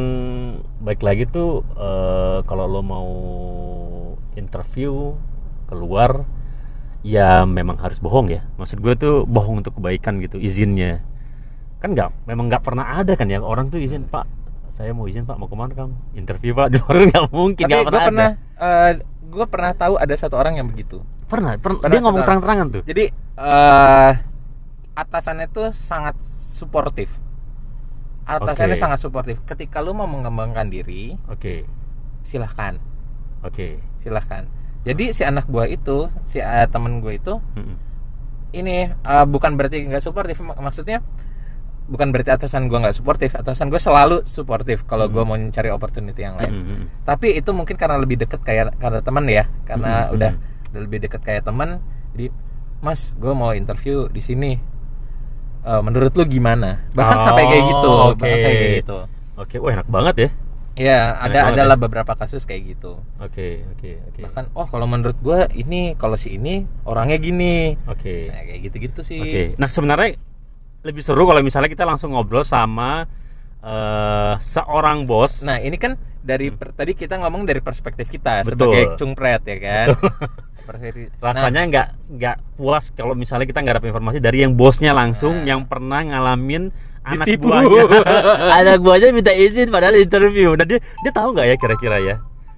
baik 0.79 1.03
lagi 1.03 1.27
tuh 1.27 1.59
eh, 1.75 2.39
kalau 2.47 2.65
lo 2.65 2.79
mau 2.79 3.09
interview 4.35 5.15
keluar 5.67 6.23
ya 7.03 7.43
memang 7.43 7.75
harus 7.77 7.99
bohong 7.99 8.31
ya. 8.31 8.47
Maksud 8.55 8.79
gue 8.79 8.95
tuh 8.95 9.15
bohong 9.27 9.59
untuk 9.59 9.75
kebaikan 9.75 10.23
gitu 10.23 10.39
izinnya. 10.39 11.03
Kan 11.83 11.91
nggak 11.93 12.25
memang 12.25 12.47
nggak 12.47 12.63
pernah 12.63 12.95
ada 12.95 13.13
kan 13.13 13.27
ya 13.27 13.43
orang 13.43 13.67
tuh 13.67 13.83
izin 13.83 14.07
Pak 14.07 14.44
saya 14.75 14.91
mau 14.91 15.07
izin 15.07 15.23
Pak 15.23 15.39
mau 15.39 15.47
ke 15.47 15.55
mana 15.55 15.71
kamu 15.71 15.95
interview 16.13 16.51
Pak 16.51 16.67
di 16.71 16.77
luar 16.77 16.95
nggak 17.07 17.25
mungkin 17.31 17.63
Tapi 17.63 17.71
gue 17.71 17.85
pernah, 17.87 18.03
pernah, 18.03 18.29
ada. 18.59 18.91
gue 19.25 19.45
pernah 19.47 19.71
tahu 19.71 19.93
ada 19.95 20.13
satu 20.13 20.35
orang 20.35 20.59
yang 20.59 20.67
begitu. 20.67 20.99
pernah 21.25 21.55
pernah 21.55 21.79
pernah 21.79 21.89
dia 21.89 21.99
ngomong 22.03 22.21
terang-terangan 22.21 22.67
tuh 22.69 22.81
Jadi 22.83 23.03
eh 23.35 24.11
atasannya 24.95 25.47
tuh 25.49 25.71
sangat 25.71 26.15
suportif. 26.23 27.19
Atasannya 28.25 28.73
Oke. 28.73 28.83
sangat 28.83 28.99
suportif. 28.99 29.37
Ketika 29.43 29.83
lu 29.83 29.91
mau 29.91 30.07
mengembangkan 30.07 30.65
diri, 30.65 31.13
oke 31.27 31.67
silahkan, 32.25 32.79
oke 33.43 33.77
silahkan. 34.01 34.49
Jadi 34.81 35.13
si 35.13 35.21
anak 35.21 35.45
buah 35.45 35.67
itu, 35.67 36.09
si 36.25 36.39
eh, 36.39 36.65
temen 36.65 37.01
gue 37.01 37.17
itu, 37.17 37.37
Mm-mm. 37.53 37.75
ini 38.51 38.89
eh, 38.89 39.25
bukan 39.27 39.53
berarti 39.53 39.85
nggak 39.85 40.01
suportif 40.01 40.41
mak- 40.41 40.57
maksudnya 40.57 41.05
bukan 41.85 42.09
berarti 42.09 42.33
atasan 42.33 42.65
gue 42.65 42.77
nggak 42.77 42.97
suportif 42.97 43.37
atasan 43.37 43.69
gue 43.69 43.77
selalu 43.77 44.25
suportif 44.25 44.83
kalau 44.85 45.05
gue 45.05 45.21
mau 45.21 45.37
mencari 45.37 45.69
opportunity 45.69 46.21
yang 46.21 46.33
lain. 46.35 46.51
Mm-mm. 46.51 46.81
tapi 47.05 47.37
itu 47.37 47.53
mungkin 47.53 47.77
karena 47.77 47.95
lebih 47.95 48.17
deket 48.17 48.41
kayak 48.41 48.73
karena 48.75 48.99
teman 48.99 49.25
ya 49.25 49.45
karena 49.63 50.09
Mm-mm. 50.09 50.15
udah 50.17 50.31
udah 50.73 50.81
lebih 50.81 50.99
deket 51.05 51.21
kayak 51.21 51.45
teman 51.45 51.77
jadi 52.13 52.33
mas 52.81 53.13
gue 53.15 53.31
mau 53.31 53.53
interview 53.53 54.05
di 54.07 54.19
sini 54.19 54.51
Eh, 55.65 55.81
menurut 55.81 56.13
lu 56.13 56.29
gimana? 56.29 56.85
Bahkan 56.93 57.17
Oh, 57.17 57.23
sampai 57.25 57.43
kayak 57.49 57.63
gitu 57.65 57.89
oke. 57.89 58.21
bahkan 58.21 58.37
sampai 58.37 58.53
kayak 58.53 58.75
gitu. 58.85 58.97
Oke 59.33 59.55
wah 59.57 59.71
enak 59.73 59.89
banget 59.89 60.15
ya. 60.15 60.29
Ya 60.77 60.99
ada 61.17 61.39
banget 61.41 61.57
adalah 61.57 61.77
beberapa 61.81 62.13
kasus 62.13 62.45
kayak 62.45 62.77
gitu. 62.77 63.01
Oke 63.17 63.65
oke 63.73 63.89
oke. 64.05 64.21
Bahkan 64.29 64.53
oh 64.53 64.69
kalau 64.69 64.85
menurut 64.85 65.17
gue 65.17 65.49
ini 65.57 65.97
kalau 65.97 66.21
si 66.21 66.37
ini 66.37 66.69
orangnya 66.85 67.17
gini. 67.17 67.73
Oke. 67.89 68.29
Nah, 68.29 68.45
kayak 68.45 68.59
gitu-gitu 68.61 69.01
sih. 69.01 69.17
Oke, 69.17 69.43
nah 69.57 69.65
sebenarnya 69.65 70.21
lebih 70.85 71.01
seru 71.01 71.25
kalau 71.25 71.41
misalnya 71.41 71.67
kita 71.67 71.83
langsung 71.83 72.13
ngobrol 72.13 72.45
sama 72.45 73.09
eh, 73.59 74.33
seorang 74.37 75.03
bos. 75.03 75.41
Nah 75.41 75.57
ini 75.57 75.75
kan 75.75 75.97
dari 76.21 76.53
per- 76.53 76.73
tadi 76.73 76.93
kita 76.93 77.17
ngomong 77.17 77.43
dari 77.43 77.59
perspektif 77.59 78.05
kita 78.07 78.45
Betul. 78.45 78.69
sebagai 78.69 78.83
cungpret 78.95 79.41
ya 79.43 79.57
kan. 79.57 79.87
Perseri. 80.65 81.09
rasanya 81.25 81.61
nggak 81.65 81.87
nggak 82.13 82.37
puas 82.55 82.89
kalau 82.93 83.13
misalnya 83.13 83.45
kita 83.45 83.61
nggak 83.61 83.81
dapat 83.81 83.89
informasi 83.89 84.17
dari 84.17 84.41
yang 84.41 84.53
bosnya 84.53 84.93
langsung 84.93 85.45
yang 85.45 85.65
pernah 85.65 86.01
ngalamin 86.01 86.69
anak 87.05 87.25
Ditipu. 87.29 87.53
buahnya 87.53 87.81
anak 88.65 88.77
buahnya 88.81 89.13
minta 89.13 89.29
izin 89.29 89.69
padahal 89.69 89.93
interview 89.93 90.57
dan 90.57 90.65
dia 90.65 90.79
dia 90.81 91.11
tahu 91.13 91.37
nggak 91.37 91.47
ya 91.53 91.55
kira-kira 91.61 91.97
ya 92.01 92.15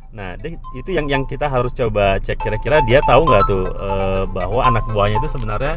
nah 0.08 0.40
dia- 0.40 0.56
itu 0.72 0.96
yang 0.96 1.12
yang 1.12 1.24
kita 1.28 1.52
harus 1.52 1.76
coba 1.76 2.16
cek 2.24 2.40
kira-kira 2.40 2.80
dia 2.88 3.04
tahu 3.04 3.28
nggak 3.28 3.44
tuh 3.44 3.68
eh, 3.68 4.24
bahwa 4.32 4.63
anak 4.63 4.88
buahnya 4.88 5.20
itu 5.20 5.28
sebenarnya 5.28 5.76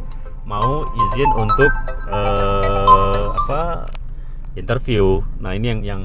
mau 0.51 0.83
izin 0.83 1.31
untuk 1.39 1.71
eh, 2.11 3.25
apa 3.47 3.87
interview 4.59 5.23
nah 5.39 5.55
ini 5.55 5.71
yang 5.71 5.81
yang 5.87 6.03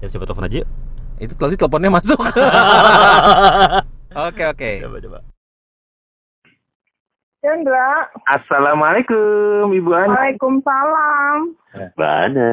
ya 0.00 0.08
coba 0.16 0.24
telepon 0.24 0.48
aja 0.48 0.56
yuk. 0.64 0.68
Itu 1.20 1.36
tadi 1.36 1.52
teleponnya 1.60 1.92
masuk. 1.92 2.16
Oke 4.10 4.42
oke. 4.42 4.70
coba 4.82 4.98
coba 4.98 5.18
Chandra, 7.40 8.10
Assalamualaikum 8.26 9.72
Ibu 9.72 9.90
Ana. 9.96 10.12
Waalaikumsalam. 10.12 11.36
Mana? 11.96 12.50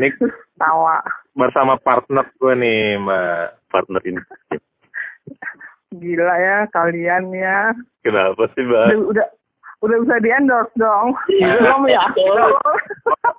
Nih 0.00 0.10
Tawa. 0.58 1.06
bersama 1.38 1.78
partner 1.78 2.26
gue 2.40 2.54
nih 2.58 2.98
Mbak. 2.98 3.46
Partner 3.70 4.02
ini. 4.08 4.22
Gila 5.94 6.34
ya 6.38 6.58
kalian 6.74 7.30
ya. 7.30 7.70
Kenapa 8.02 8.50
sih 8.54 8.66
Udah, 8.66 8.90
Mbak? 8.90 9.06
udah 9.14 9.26
udah 9.84 9.96
bisa 10.02 10.16
di 10.18 10.30
endorse 10.34 10.74
dong. 10.74 11.14
Iya. 11.30 11.62
Belum 11.62 11.82
ya? 11.86 12.02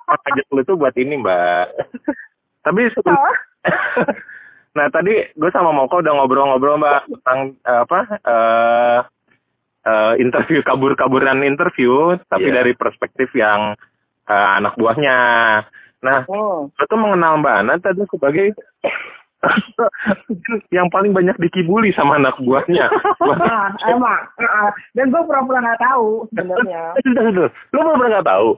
Ajak 0.08 0.46
lu 0.48 0.62
tuh 0.64 0.76
buat 0.80 0.96
ini 0.96 1.20
Mbak. 1.20 1.66
Tapi 2.64 2.80
sebelum... 2.96 3.16
Nah 4.76 4.86
tadi 4.94 5.10
gue 5.34 5.50
sama 5.50 5.74
Moko 5.74 5.98
udah 5.98 6.12
ngobrol-ngobrol 6.14 6.78
Mbak 6.78 7.10
tentang 7.10 7.38
eh, 7.66 7.80
apa 7.82 7.98
eh 8.14 8.98
eh, 9.82 10.12
interview 10.22 10.62
kabur-kaburan 10.62 11.42
interview 11.42 12.14
tapi 12.30 12.52
Iya. 12.52 12.62
dari 12.62 12.72
perspektif 12.78 13.26
yang 13.34 13.74
eh, 14.30 14.48
anak 14.54 14.78
buahnya. 14.78 15.18
Nah, 15.98 16.18
Hmm. 16.30 16.70
Lo 16.70 16.84
tuh 16.86 16.94
mengenal 17.00 17.42
Mbak 17.42 17.54
Ana 17.58 17.74
tadi 17.82 18.06
sebagai 18.06 18.54
yang 20.76 20.90
paling 20.90 21.14
banyak 21.14 21.36
dikibuli 21.38 21.94
sama 21.94 22.18
anak 22.18 22.34
buahnya. 22.42 22.90
Ah, 23.22 23.70
emang. 23.92 24.22
Dan 24.94 25.14
gue 25.14 25.22
pura-pura 25.22 25.62
nggak 25.62 25.82
tahu 25.82 26.26
sebenarnya. 26.34 26.94
Belum 27.70 27.94
pernah 27.94 28.18
nggak 28.18 28.28
tahu? 28.28 28.48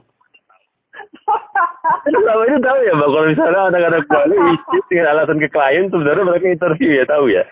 Selama 2.05 2.43
ini 2.45 2.57
tahu 2.61 2.79
ya, 2.83 2.93
Mbak, 2.93 3.09
kalau 3.09 3.27
misalnya 3.29 3.61
anak-anak 3.73 4.03
buah 4.05 4.25
lu 4.27 4.37
dengan 4.91 5.09
alasan 5.15 5.41
ke 5.41 5.49
klien, 5.49 5.89
sebenarnya 5.89 6.27
mereka 6.27 6.45
interview 6.51 6.89
ya, 6.93 7.05
tahu 7.09 7.25
ya? 7.31 7.43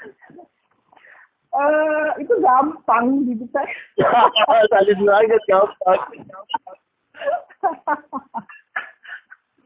Eh, 1.50 2.08
itu 2.22 2.34
gampang 2.46 3.26
gitu 3.26 3.46
kan. 3.50 3.66
Sadis 4.70 5.00
banget, 5.02 5.42
gampang. 5.50 6.02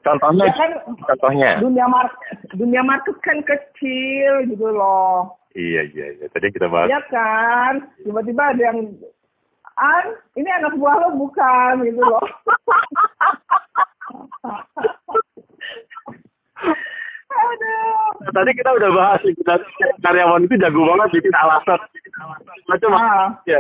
Contohnya, 0.04 0.46
Ya 0.46 0.54
kan 0.54 0.72
contohnya. 1.00 1.52
dunia 1.60 1.88
market 1.88 2.36
dunia 2.54 2.82
market 2.84 3.16
kan 3.20 3.40
kecil 3.42 4.44
gitu 4.46 4.68
loh. 4.68 5.40
Iya, 5.54 5.88
iya, 5.88 6.06
iya. 6.18 6.26
Tadi 6.28 6.50
kita 6.50 6.68
bahas. 6.68 6.90
Ya 6.90 7.00
kan? 7.08 7.88
Tiba-tiba 8.00 8.52
ada 8.52 8.62
yang 8.64 8.80
An, 9.74 10.06
ini 10.36 10.50
anak 10.52 10.78
buah 10.78 11.02
lo 11.02 11.18
bukan 11.18 11.82
gitu 11.82 11.98
loh. 12.00 12.22
Aduh. 17.34 18.30
Tadi 18.30 18.52
kita 18.54 18.70
udah 18.72 18.90
bahas 18.94 19.22
kita 19.26 19.56
karyawan 20.00 20.46
itu 20.46 20.56
jago 20.62 20.86
banget 20.86 21.10
bikin 21.18 21.34
alasan. 21.34 21.80
Macam 22.70 22.92
Ah. 22.94 23.28
ya. 23.50 23.60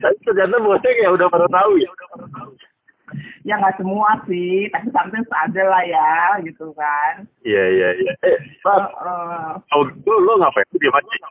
Ternyata 0.00 0.56
bosnya 0.64 0.90
kayak 0.96 1.12
udah 1.12 1.28
pada 1.28 1.46
tahu 1.52 1.76
ya. 1.76 1.90
Ya 3.44 3.60
nggak 3.60 3.76
semua 3.76 4.24
sih, 4.24 4.72
tapi 4.72 4.88
sometimes 4.88 5.28
ada 5.28 5.62
lah 5.68 5.84
ya, 5.84 6.40
gitu 6.48 6.72
kan. 6.72 7.28
Iya 7.44 7.64
iya 7.76 7.88
iya. 8.00 8.12
Eh, 8.24 8.40
Mas, 8.64 8.88
Heeh. 8.88 9.48
tahu 9.68 9.82
gitu 9.92 10.12
lo 10.16 10.40
ngapain 10.40 10.64
diam 10.80 10.96
aja? 10.96 11.28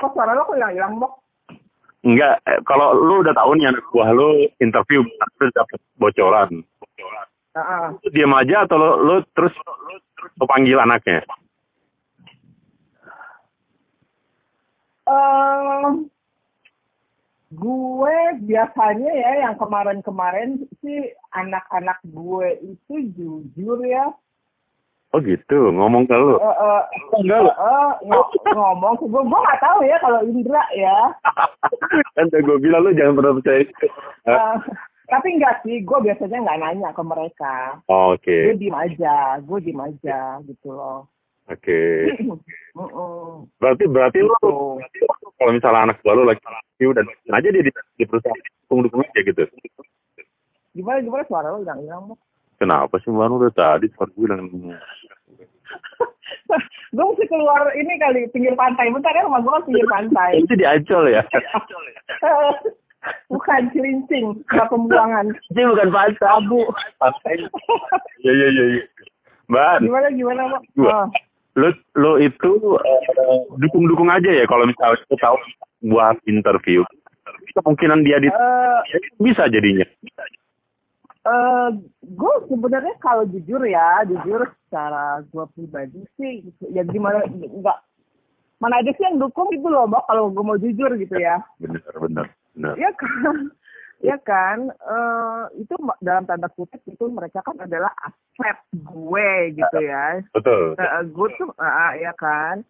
Kok 0.00 0.10
suara 0.16 0.32
lo 0.32 0.48
kok 0.48 0.56
hilang-hilang, 0.56 0.96
Bok? 0.96 1.12
Enggak, 2.08 2.40
eh, 2.48 2.56
kalau 2.64 2.96
lu 2.96 3.20
udah 3.20 3.36
tahu 3.36 3.52
nih 3.60 3.68
anak 3.68 3.84
buah 3.92 4.16
lu 4.16 4.48
interview 4.56 5.04
terus 5.36 5.52
dapet 5.52 5.76
bocoran. 6.00 6.64
Heeh. 7.52 7.86
Lu 8.00 8.08
diam 8.16 8.32
aja 8.32 8.64
atau 8.64 8.80
lu, 8.80 8.90
lu 9.04 9.14
terus 9.36 9.52
lu 10.40 10.44
panggil 10.48 10.80
anaknya? 10.80 11.20
Em, 15.04 16.08
gue 17.48 18.16
biasanya 18.42 19.12
ya 19.12 19.30
yang 19.46 19.54
kemarin-kemarin 19.54 20.66
sih 20.82 21.14
anak-anak 21.30 22.02
gue 22.04 22.48
itu 22.64 22.94
jujur 23.14 23.78
ya. 23.86 24.10
Oh 25.14 25.22
gitu, 25.22 25.70
ngomong 25.70 26.04
ke 26.04 26.12
lu. 26.12 26.34
Eh, 26.36 26.44
eh, 26.44 26.82
Enggak 27.22 27.46
lu. 27.46 27.52
eh, 27.54 27.90
ng- 28.10 28.32
ngomong. 28.52 28.98
Gue 28.98 29.22
gue 29.22 29.38
nggak 29.38 29.62
tahu 29.62 29.78
ya 29.86 29.96
kalau 30.02 30.20
Indra 30.26 30.64
ya. 30.74 30.98
Kan 32.18 32.26
gue 32.28 32.58
bilang 32.58 32.82
lu 32.82 32.90
jangan 32.92 33.14
pernah 33.14 33.32
percaya. 33.38 33.62
Eh, 34.26 34.56
tapi 35.06 35.38
enggak 35.38 35.62
sih 35.62 35.86
gue 35.86 35.98
biasanya 36.02 36.42
nggak 36.42 36.60
nanya 36.60 36.90
ke 36.90 37.02
mereka. 37.06 37.78
Oh, 37.86 38.18
Oke, 38.18 38.50
gue 38.50 38.58
diem 38.58 38.74
aja 38.74 39.38
gue 39.38 39.58
diem 39.62 39.78
aja 39.78 40.42
gitu 40.42 40.74
loh 40.74 41.06
oke. 41.50 41.80
Mm-mm. 42.76 43.48
Berarti 43.58 43.84
berarti 43.88 44.18
lu 44.20 44.34
kalau 45.36 45.52
misalnya 45.52 45.90
anak 45.90 46.00
buah 46.02 46.14
lu 46.16 46.24
lagi 46.26 46.40
dan 46.92 47.06
aja 47.32 47.48
dia 47.48 47.62
di, 47.64 47.72
di 47.72 48.04
perusahaan 48.04 48.40
dukung-dukung 48.66 49.02
aja 49.04 49.20
gitu. 49.24 49.42
gimana 50.76 51.00
gimana 51.00 51.24
suara 51.24 51.56
lo 51.56 51.64
hilang 51.64 51.80
hilang 51.80 52.12
Bok? 52.12 52.20
Kenapa 52.60 53.00
sih 53.00 53.08
baru 53.08 53.40
udah 53.40 53.52
tadi 53.56 53.88
suara 53.96 54.12
gue 54.12 54.28
bilang 54.28 54.44
gue 56.96 57.04
mesti 57.04 57.24
keluar 57.32 57.72
ini 57.72 57.96
kali 57.96 58.28
pinggir 58.28 58.52
pantai 58.52 58.92
bentar 58.92 59.16
ya 59.16 59.24
rumah 59.24 59.40
gue 59.40 59.56
kan 59.56 59.64
pinggir 59.64 59.88
pantai 59.88 60.36
itu 60.36 60.52
di 60.52 60.68
Ancol 60.68 61.08
ya? 61.08 61.24
bukan 63.32 63.70
cilincing 63.70 64.34
tempat 64.50 64.68
pembuangan 64.68 65.30
Ini 65.54 65.62
bukan 65.70 65.88
pantai. 65.94 66.28
abu 66.28 66.60
Pantai. 67.00 67.40
Iya 68.20 68.32
iya 68.34 68.48
iya. 68.52 68.64
iya. 68.76 68.84
Ban, 69.46 69.78
gimana 69.78 70.10
gimana? 70.10 70.42
Gua. 70.74 70.90
Ah. 70.90 71.06
Lu 71.56 71.68
lu 71.96 72.12
itu 72.20 72.50
eh, 72.76 73.40
dukung-dukung 73.56 74.12
aja 74.12 74.28
ya 74.28 74.44
kalau 74.44 74.68
misalnya 74.68 75.00
lu 75.08 75.16
tahu 75.16 75.36
buat 75.88 76.16
interview. 76.28 76.84
Kemungkinan 77.56 78.04
dia 78.04 78.20
di 78.20 78.28
Eh, 78.28 78.80
bisa 79.16 79.48
jadinya. 79.48 79.88
eh, 81.26 81.68
gue 82.04 82.34
sebenarnya 82.46 82.94
kalau 83.02 83.24
jujur 83.26 83.58
ya, 83.66 84.04
jujur 84.06 84.46
secara 84.68 85.24
gue 85.26 85.44
pribadi 85.56 86.04
sih, 86.20 86.44
ya 86.70 86.86
gimana 86.86 87.24
nggak 87.26 87.78
mana 88.62 88.74
ada 88.78 88.92
sih 88.94 89.04
yang 89.04 89.18
dukung 89.18 89.50
itu 89.50 89.66
loh, 89.66 89.88
kalau 90.06 90.30
gue 90.30 90.44
mau 90.44 90.60
jujur 90.60 90.92
gitu 91.00 91.16
ya. 91.18 91.40
Bener 91.58 91.82
bener 91.98 92.26
bener. 92.54 92.74
Iya 92.78 92.90
kan, 92.94 93.50
ya 94.04 94.16
kan, 94.20 94.68
eh, 94.70 95.42
itu 95.56 95.74
dalam 96.04 96.28
tanda 96.28 96.48
kutip 96.52 96.80
itu 96.84 97.04
mereka 97.08 97.40
kan 97.40 97.56
adalah 97.56 97.92
aset 98.04 98.58
gue 98.72 99.30
gitu 99.56 99.78
ya. 99.80 100.20
Betul. 100.36 100.76
Eh, 100.76 101.04
gue 101.08 101.28
tuh, 101.40 101.50
ah, 101.56 101.96
ya 101.96 102.12
kan, 102.12 102.60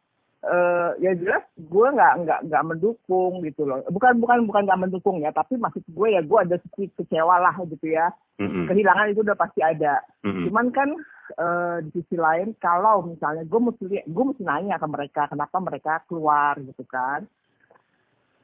eh 0.46 0.90
ya 1.02 1.12
jelas 1.18 1.42
gue 1.58 1.88
nggak 1.90 2.14
nggak 2.22 2.40
nggak 2.46 2.66
mendukung 2.66 3.42
gitu 3.42 3.66
loh. 3.66 3.82
Bukan 3.90 4.22
bukan 4.22 4.46
bukan 4.46 4.62
nggak 4.68 4.82
mendukung 4.86 5.18
ya, 5.18 5.34
tapi 5.34 5.58
maksud 5.58 5.82
gue 5.90 6.08
ya 6.14 6.22
gue 6.22 6.38
ada 6.38 6.56
sedikit 6.62 7.02
kecewa 7.02 7.42
lah 7.42 7.56
gitu 7.66 7.90
ya. 7.90 8.14
Mm-mm. 8.38 8.70
Kehilangan 8.70 9.10
itu 9.10 9.26
udah 9.26 9.34
pasti 9.34 9.60
ada. 9.66 10.04
Mm-mm. 10.22 10.46
Cuman 10.46 10.66
kan 10.70 10.94
eh, 11.34 11.76
di 11.88 11.90
sisi 11.98 12.14
lain 12.14 12.54
kalau 12.62 13.02
misalnya 13.02 13.42
gue 13.42 13.60
mesti 13.60 14.06
gue 14.06 14.24
mesti 14.30 14.42
nanya 14.46 14.78
ke 14.78 14.86
mereka 14.86 15.26
kenapa 15.26 15.56
mereka 15.58 15.92
keluar 16.06 16.54
gitu 16.62 16.86
kan. 16.86 17.26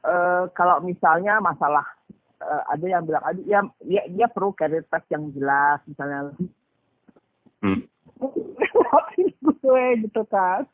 Eh 0.03 0.43
kalau 0.51 0.83
misalnya 0.83 1.39
masalah 1.39 1.87
eh, 2.43 2.63
ada 2.75 2.85
yang 2.85 3.03
bilang 3.07 3.23
aduh 3.23 3.43
ya 3.47 3.59
dia, 3.79 4.03
dia 4.11 4.27
perlu 4.27 4.51
career 4.51 4.83
path 4.83 5.07
yang 5.07 5.31
jelas 5.31 5.79
misalnya 5.87 6.35
Mm. 7.63 7.79
gue 9.63 9.85
gitu 10.03 10.21
kan. 10.27 10.67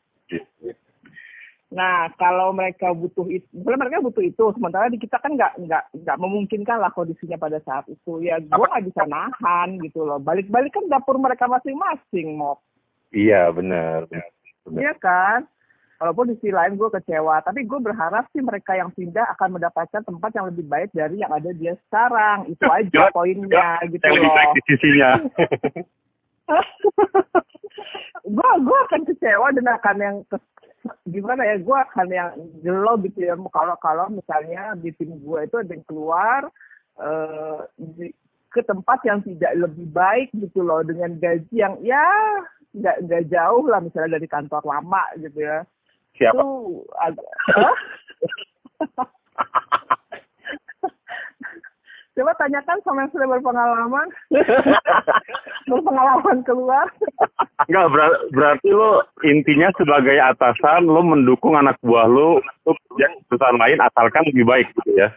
Nah, 1.70 2.10
kalau 2.18 2.50
mereka 2.50 2.90
butuh 2.90 3.30
itu, 3.30 3.46
mereka 3.54 4.02
butuh 4.02 4.26
itu, 4.26 4.42
sementara 4.58 4.90
di 4.90 4.98
kita 4.98 5.22
kan 5.22 5.38
nggak 5.38 5.54
nggak 5.54 5.84
nggak 6.02 6.18
memungkinkan 6.18 6.82
lah 6.82 6.90
kondisinya 6.90 7.38
pada 7.38 7.62
saat 7.62 7.86
itu. 7.86 8.26
Ya, 8.26 8.42
gue 8.42 8.66
nggak 8.66 8.90
bisa 8.90 9.06
nahan 9.06 9.78
gitu 9.86 10.02
loh. 10.02 10.18
Balik-balik 10.18 10.74
kan 10.74 10.90
dapur 10.90 11.14
mereka 11.22 11.46
masing-masing, 11.46 12.34
mau 12.34 12.58
Iya 13.14 13.54
benar. 13.54 14.10
Iya 14.70 14.94
kan? 14.98 15.46
Walaupun 16.00 16.32
di 16.32 16.40
sisi 16.40 16.48
lain 16.48 16.80
gue 16.80 16.88
kecewa, 16.88 17.44
tapi 17.44 17.68
gue 17.68 17.76
berharap 17.76 18.24
sih 18.32 18.40
mereka 18.40 18.72
yang 18.72 18.88
pindah 18.88 19.36
akan 19.36 19.60
mendapatkan 19.60 20.00
tempat 20.00 20.32
yang 20.32 20.48
lebih 20.48 20.64
baik 20.64 20.88
dari 20.90 21.20
yang 21.20 21.28
ada 21.28 21.52
dia 21.52 21.76
sekarang. 21.84 22.48
Itu 22.48 22.64
aja 22.66 22.88
Ya, 22.88 23.12
poinnya 23.12 23.68
gitu 23.84 24.00
Yang 24.00 24.14
lebih 24.16 24.30
loh. 24.32 24.36
baik 24.40 24.50
di 24.56 24.62
sisinya. 24.64 25.10
gue 28.26 28.50
gue 28.64 28.78
akan 28.88 29.02
kecewa 29.06 29.46
dan 29.52 29.66
akan 29.70 29.96
yang 30.00 30.16
gimana 31.06 31.44
ya 31.44 31.56
gue 31.60 31.76
akan 31.76 32.08
yang 32.08 32.30
gelo 32.64 32.96
gitu 33.04 33.20
ya 33.20 33.36
kalau 33.52 33.76
kalau 33.78 34.06
misalnya 34.08 34.72
di 34.80 34.90
tim 34.96 35.20
gue 35.20 35.38
itu 35.44 35.56
ada 35.60 35.70
yang 35.70 35.84
keluar 35.84 36.48
di- 37.76 38.16
ke 38.50 38.64
tempat 38.66 38.98
yang 39.06 39.22
tidak 39.22 39.52
lebih 39.54 39.86
baik 39.92 40.32
gitu 40.34 40.64
loh 40.64 40.82
dengan 40.82 41.14
gaji 41.16 41.54
yang 41.54 41.78
ya 41.84 42.02
nggak 42.72 42.96
nggak 43.06 43.24
jauh 43.30 43.62
lah 43.66 43.78
misalnya 43.78 44.18
dari 44.18 44.26
kantor 44.26 44.62
lama 44.64 45.04
gitu 45.18 45.38
ya 45.38 45.62
Siapa? 46.20 46.36
itu 46.36 47.24
coba 52.10 52.36
tanyakan 52.36 52.78
sama 52.84 53.06
yang 53.06 53.12
sudah 53.16 53.28
berpengalaman 53.32 54.06
berpengalaman 55.70 56.38
keluar 56.44 56.84
Enggak, 57.64 57.86
ber- 57.88 58.20
berarti 58.34 58.68
lo 58.68 59.06
intinya 59.24 59.72
sebagai 59.78 60.20
atasan 60.20 60.84
lo 60.84 61.00
mendukung 61.00 61.56
anak 61.56 61.80
buah 61.80 62.04
lo 62.04 62.42
untuk 62.66 62.76
di 62.98 63.08
perusahaan 63.24 63.56
lain 63.56 63.80
asalkan 63.80 64.26
lebih 64.28 64.44
baik 64.44 64.68
gitu 64.82 65.00
ya. 65.00 65.08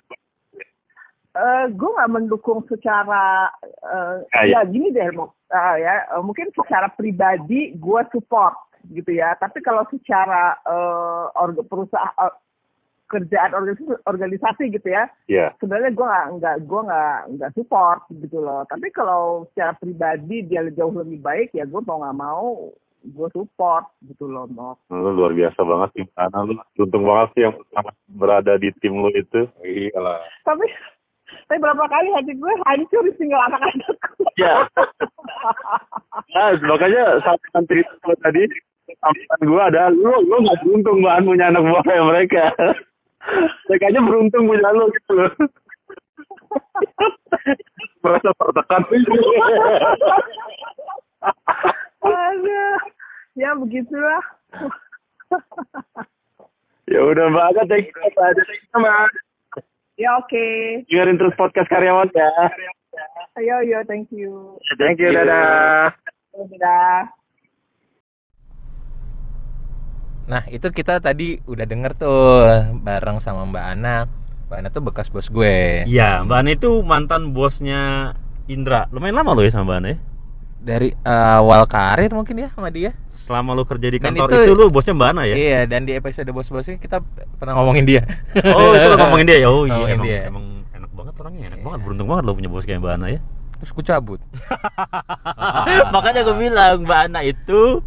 eh 1.33 1.65
gue 1.73 1.89
nggak 1.91 2.13
mendukung 2.13 2.61
secara 2.69 3.49
eh, 3.65 4.15
Ya, 4.45 4.61
ya 4.61 4.69
gini 4.69 4.93
deh. 4.93 5.09
Ah, 5.49 5.75
ya 5.75 6.05
eh, 6.13 6.21
mungkin 6.21 6.53
secara 6.53 6.93
pribadi 6.93 7.73
gue 7.73 8.01
support 8.13 8.53
gitu 8.89 9.11
ya 9.11 9.35
tapi 9.35 9.59
kalau 9.59 9.87
secara 9.87 10.59
eh, 10.61 11.25
orga- 11.35 11.63
perusahaan 11.63 12.11
eh, 12.19 12.35
kerjaan 13.03 13.53
organisasi, 13.53 13.93
organisasi 14.03 14.63
gitu 14.73 14.87
ya 14.89 15.05
Iya. 15.25 15.53
sebenarnya 15.57 15.93
gue 15.93 16.01
nggak 16.01 16.27
nggak 16.33 16.55
gue 16.65 16.81
nggak 16.81 17.15
nggak 17.31 17.51
support 17.53 17.99
gitu 18.09 18.41
loh 18.41 18.65
tapi 18.65 18.89
kalau 18.89 19.45
secara 19.53 19.77
pribadi 19.77 20.41
dia 20.43 20.65
jauh 20.71 20.91
lebih 20.91 21.21
baik 21.21 21.53
ya 21.53 21.63
gue 21.63 21.81
mau 21.83 22.01
nggak 22.01 22.17
mau 22.17 22.73
gue 23.03 23.27
support 23.29 23.85
gitu 24.01 24.25
loh 24.25 24.47
Mo. 24.47 24.79
Lo 24.87 25.11
luar 25.11 25.35
biasa 25.35 25.59
banget 25.59 25.89
sih, 25.91 26.05
karena 26.15 26.39
lo 26.41 26.55
beruntung 26.71 27.03
banget 27.03 27.27
sih 27.35 27.41
yang 27.43 27.55
berada 28.09 28.55
di 28.55 28.71
tim 28.79 28.95
lo 28.95 29.11
itu. 29.11 29.43
Iya 29.59 29.99
lah. 29.99 30.23
tapi 30.41 30.63
tapi 31.43 31.59
berapa 31.59 31.83
kali 31.83 32.07
hati 32.15 32.31
gue 32.31 32.53
hancur 32.63 33.03
tinggal 33.19 33.43
anak-anakku 33.45 34.23
Ya. 34.39 34.63
Nah, 36.33 36.55
makanya 36.63 37.19
cerita 37.67 37.93
lo 38.07 38.15
tadi, 38.17 38.47
sampean 39.01 39.39
gue 39.45 39.61
ada, 39.61 39.83
lo 39.93 40.21
lo 40.21 40.35
nggak 40.43 40.59
beruntung 40.65 40.99
bahan 41.01 41.23
punya 41.25 41.45
anak 41.49 41.63
buah 41.63 41.83
kayak 41.85 42.07
mereka. 42.07 42.43
Mereka 43.71 43.85
aja 43.87 43.99
beruntung 44.03 44.43
punya 44.51 44.69
lo 44.75 44.85
gitu 44.91 45.11
loh. 45.15 45.31
Merasa 48.03 48.29
tertekan. 48.35 48.81
Aduh, 52.03 52.77
ya 53.39 53.49
begitulah. 53.55 54.23
ya 56.83 56.99
udah 56.99 57.27
banget 57.31 57.65
thank 57.71 57.87
you 57.89 58.03
sama 58.75 59.07
Ya 59.93 60.09
oke. 60.17 60.45
dengerin 60.89 61.21
terus 61.21 61.37
podcast 61.37 61.69
karyawan 61.69 62.09
ya. 62.11 62.29
Ayo 63.37 63.65
yo, 63.65 63.79
thank 63.85 64.09
you. 64.09 64.57
Thank 64.77 65.01
you, 65.01 65.09
dadah. 65.13 65.89
Dadah. 66.33 67.22
Nah 70.23 70.47
itu 70.47 70.67
kita 70.69 70.97
tadi 70.97 71.39
udah 71.43 71.63
denger 71.63 71.91
tuh 71.93 72.47
bareng 72.77 73.19
sama 73.19 73.43
Mbak 73.43 73.65
Ana. 73.69 74.07
Mbak 74.47 74.57
Ana 74.57 74.69
tuh 74.69 74.81
bekas 74.81 75.07
bos 75.07 75.27
gue. 75.27 75.83
Iya, 75.83 76.23
Mbak 76.23 76.37
Ana 76.37 76.49
itu 76.51 76.69
mantan 76.81 77.31
bosnya 77.31 78.13
Indra. 78.45 78.87
Lumayan 78.89 79.15
lama 79.15 79.33
lo 79.33 79.41
ya 79.41 79.51
sama 79.51 79.67
Mbak 79.67 79.77
Ana 79.77 79.89
ya? 79.89 79.97
Dari 80.63 80.89
awal 81.03 81.67
karir 81.67 82.07
mungkin 82.09 82.39
ya 82.39 82.49
sama 82.51 82.71
dia. 82.71 82.95
Selama 83.11 83.51
lo 83.51 83.63
kerja 83.63 83.87
di 83.87 83.99
Dan 83.99 84.15
kantor 84.15 84.27
itu- 84.29 84.43
itu, 84.47 84.53
lo 84.53 84.65
bosnya 84.67 84.93
Mbak 84.93 85.09
Ana 85.09 85.23
ya? 85.25 85.35
Iya 85.35 85.59
dan 85.65 85.83
di 85.83 85.91
episode 85.91 86.27
bos-bosnya 86.29 86.75
kita 86.77 87.03
pernah 87.35 87.55
ngomongin 87.55 87.83
dia. 87.83 88.01
Oh, 88.47 88.71
itu 88.71 88.87
lo 88.87 88.97
ngomongin 88.97 89.25
dia 89.25 89.37
ya? 89.37 89.47
Oh 89.47 89.63
iya, 89.63 89.75
Ngomongin 89.75 89.95
emang, 89.95 90.07
dia. 90.07 90.21
emang 90.27 90.45
enak 90.71 90.91
banget 90.93 91.13
orangnya, 91.19 91.43
enak 91.51 91.59
banget. 91.61 91.79
Beruntung 91.81 92.07
banget 92.07 92.23
lo 92.23 92.31
punya 92.33 92.47
bos 92.47 92.63
kayak 92.63 92.79
Mbak 92.79 92.93
Ana 92.95 93.07
ya. 93.11 93.19
Terus 93.59 93.71
gue 93.71 93.85
cabut. 93.85 94.19
Makanya 95.93 96.21
gue 96.21 96.35
bilang 96.37 96.83
Mbak 96.83 96.99
Ana 97.07 97.19
itu 97.23 97.83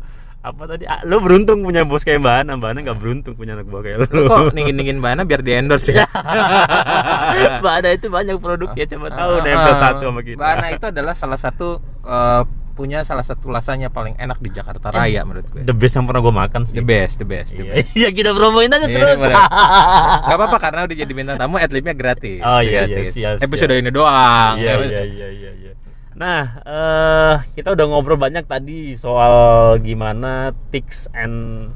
apa 0.46 0.62
tadi? 0.64 0.84
Ah, 0.84 1.02
Lo 1.02 1.18
beruntung 1.18 1.58
punya 1.60 1.82
bos 1.82 2.00
kayak 2.00 2.22
Mbak 2.22 2.36
Ana, 2.40 2.52
Mbak 2.54 2.68
Ana 2.70 2.80
nggak 2.84 2.98
beruntung 2.98 3.34
punya 3.34 3.52
anak 3.52 3.66
buah 3.66 3.82
kayak 3.82 3.96
lo. 3.98 4.06
Lu 4.08 4.22
kok 4.26 4.54
ningin-ningin 4.54 4.98
Mbak 4.98 5.10
Ana 5.12 5.22
biar 5.22 5.40
di 5.40 5.50
endorse 5.50 5.90
ya? 5.90 6.06
Mbak 7.60 7.74
Ana 7.74 7.88
itu 7.90 8.06
banyak 8.06 8.36
produk 8.36 8.70
ya, 8.72 8.86
coba 8.86 9.08
tahu 9.10 9.30
nempel 9.40 9.74
satu 9.76 10.02
sama 10.06 10.20
kita. 10.22 10.38
Mbak 10.38 10.48
Ana 10.48 10.66
itu 10.70 10.86
adalah 10.86 11.14
salah 11.14 11.36
satu 11.36 11.68
eh, 12.00 12.42
punya 12.72 13.00
salah 13.02 13.24
satu 13.24 13.48
rasanya 13.48 13.88
paling 13.88 14.14
enak 14.16 14.36
di 14.36 14.52
Jakarta 14.52 14.92
Raya 14.92 15.24
menurut 15.24 15.48
gue. 15.48 15.64
The 15.64 15.72
best 15.72 15.96
yang 15.96 16.04
pernah 16.04 16.20
gue 16.20 16.34
makan 16.36 16.60
sih. 16.62 16.76
The 16.76 16.84
best, 16.84 17.14
the 17.16 17.24
best, 17.24 17.50
the 17.50 17.64
Iya, 17.64 17.72
best. 17.72 17.88
iya 17.96 18.08
kita 18.12 18.30
promoin 18.30 18.68
aja 18.68 18.84
Iya, 18.84 18.92
terus. 18.92 19.16
bener. 19.18 19.32
Gak 20.28 20.36
apa-apa 20.36 20.56
karena 20.60 20.80
udah 20.84 20.96
jadi 20.96 21.08
bintang 21.10 21.36
tamu, 21.36 21.56
adlibnya 21.56 21.96
gratis. 21.96 22.38
Oh, 22.38 22.60
iya, 22.60 22.84
iya, 22.84 23.00
gratis. 23.00 23.06
siap, 23.12 23.40
Episode 23.40 23.72
siap. 23.72 23.80
ini 23.80 23.90
doang. 23.90 24.54
Iya 24.56 24.72
iya 24.78 25.02
iya 25.02 25.28
iya. 25.32 25.50
iya. 25.56 25.72
Nah, 26.16 26.64
eh 26.64 27.36
kita 27.52 27.76
udah 27.76 27.84
ngobrol 27.92 28.16
banyak 28.16 28.48
tadi 28.48 28.96
soal 28.96 29.76
gimana 29.84 30.56
tips 30.72 31.12
and 31.12 31.68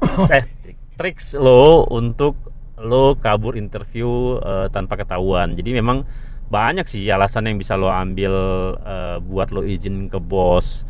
eh 0.32 0.48
tricks 0.96 1.36
lo 1.36 1.84
untuk 1.92 2.40
lo 2.80 3.14
kabur 3.20 3.54
interview 3.60 4.40
eh, 4.40 4.72
tanpa 4.72 4.96
ketahuan. 4.96 5.52
Jadi 5.52 5.76
memang 5.76 6.08
banyak 6.48 6.88
sih 6.88 7.04
alasan 7.12 7.52
yang 7.52 7.60
bisa 7.60 7.76
lo 7.76 7.92
ambil 7.92 8.32
eh, 8.80 9.16
buat 9.20 9.52
lo 9.52 9.60
izin 9.60 10.08
ke 10.08 10.16
bos. 10.16 10.88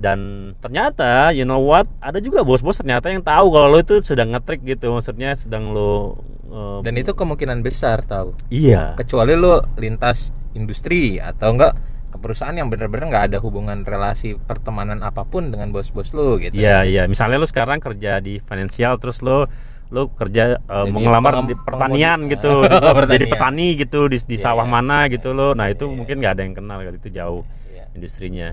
Dan 0.00 0.52
ternyata, 0.64 1.28
you 1.30 1.44
know 1.44 1.60
what, 1.60 1.84
ada 2.00 2.24
juga 2.24 2.40
bos-bos 2.40 2.80
ternyata 2.80 3.12
yang 3.12 3.20
tahu 3.20 3.52
kalau 3.52 3.68
lo 3.68 3.78
itu 3.84 4.00
sedang 4.00 4.32
ngetrik 4.32 4.64
gitu, 4.64 4.96
maksudnya 4.96 5.36
sedang 5.36 5.70
lo 5.76 6.18
eh, 6.50 6.78
Dan 6.82 6.98
itu 6.98 7.14
kemungkinan 7.14 7.62
besar 7.62 8.02
tahu. 8.02 8.34
iya. 8.50 8.98
Kecuali 8.98 9.38
lu 9.38 9.60
lintas 9.78 10.34
industri 10.56 11.22
atau 11.22 11.54
enggak 11.54 11.78
perusahaan 12.12 12.52
yang 12.52 12.66
benar-benar 12.66 13.06
nggak 13.06 13.24
ada 13.28 13.38
hubungan 13.38 13.82
relasi 13.82 14.34
pertemanan 14.36 15.00
apa 15.00 15.22
pun 15.22 15.48
dengan 15.48 15.70
bos-bos 15.70 16.10
lu 16.10 16.36
gitu. 16.36 16.52
Iya 16.52 16.82
iya, 16.82 17.02
misalnya 17.04 17.38
lu 17.38 17.46
sekarang 17.46 17.78
kerja 17.78 18.18
di 18.18 18.38
finansial 18.38 18.96
terus 18.96 19.20
lu 19.20 19.46
lu 19.90 20.06
kerja 20.08 20.62
uh, 20.64 20.86
Jadi 20.86 20.90
mau 20.90 21.02
ngelamar 21.02 21.32
pengem- 21.36 21.50
di 21.50 21.54
pertanian 21.56 22.18
gitu, 22.26 22.50
Oh, 22.62 22.62
jadi 22.62 22.94
pertanian. 22.94 23.26
petani 23.28 23.68
gitu 23.74 24.00
di, 24.06 24.18
di 24.20 24.36
Iya, 24.36 24.44
sawah 24.44 24.62
iya. 24.62 24.70
mana 24.72 24.98
gitu 25.06 25.28
lo. 25.30 25.50
Nah, 25.52 25.66
itu 25.66 25.82
Iya. 25.84 25.94
mungkin 25.94 26.14
nggak 26.18 26.32
ada 26.32 26.42
yang 26.42 26.54
kenal 26.54 26.78
kali 26.80 26.96
itu 26.96 27.10
jauh 27.10 27.42
Iya. 27.68 27.84
industrinya. 27.92 28.48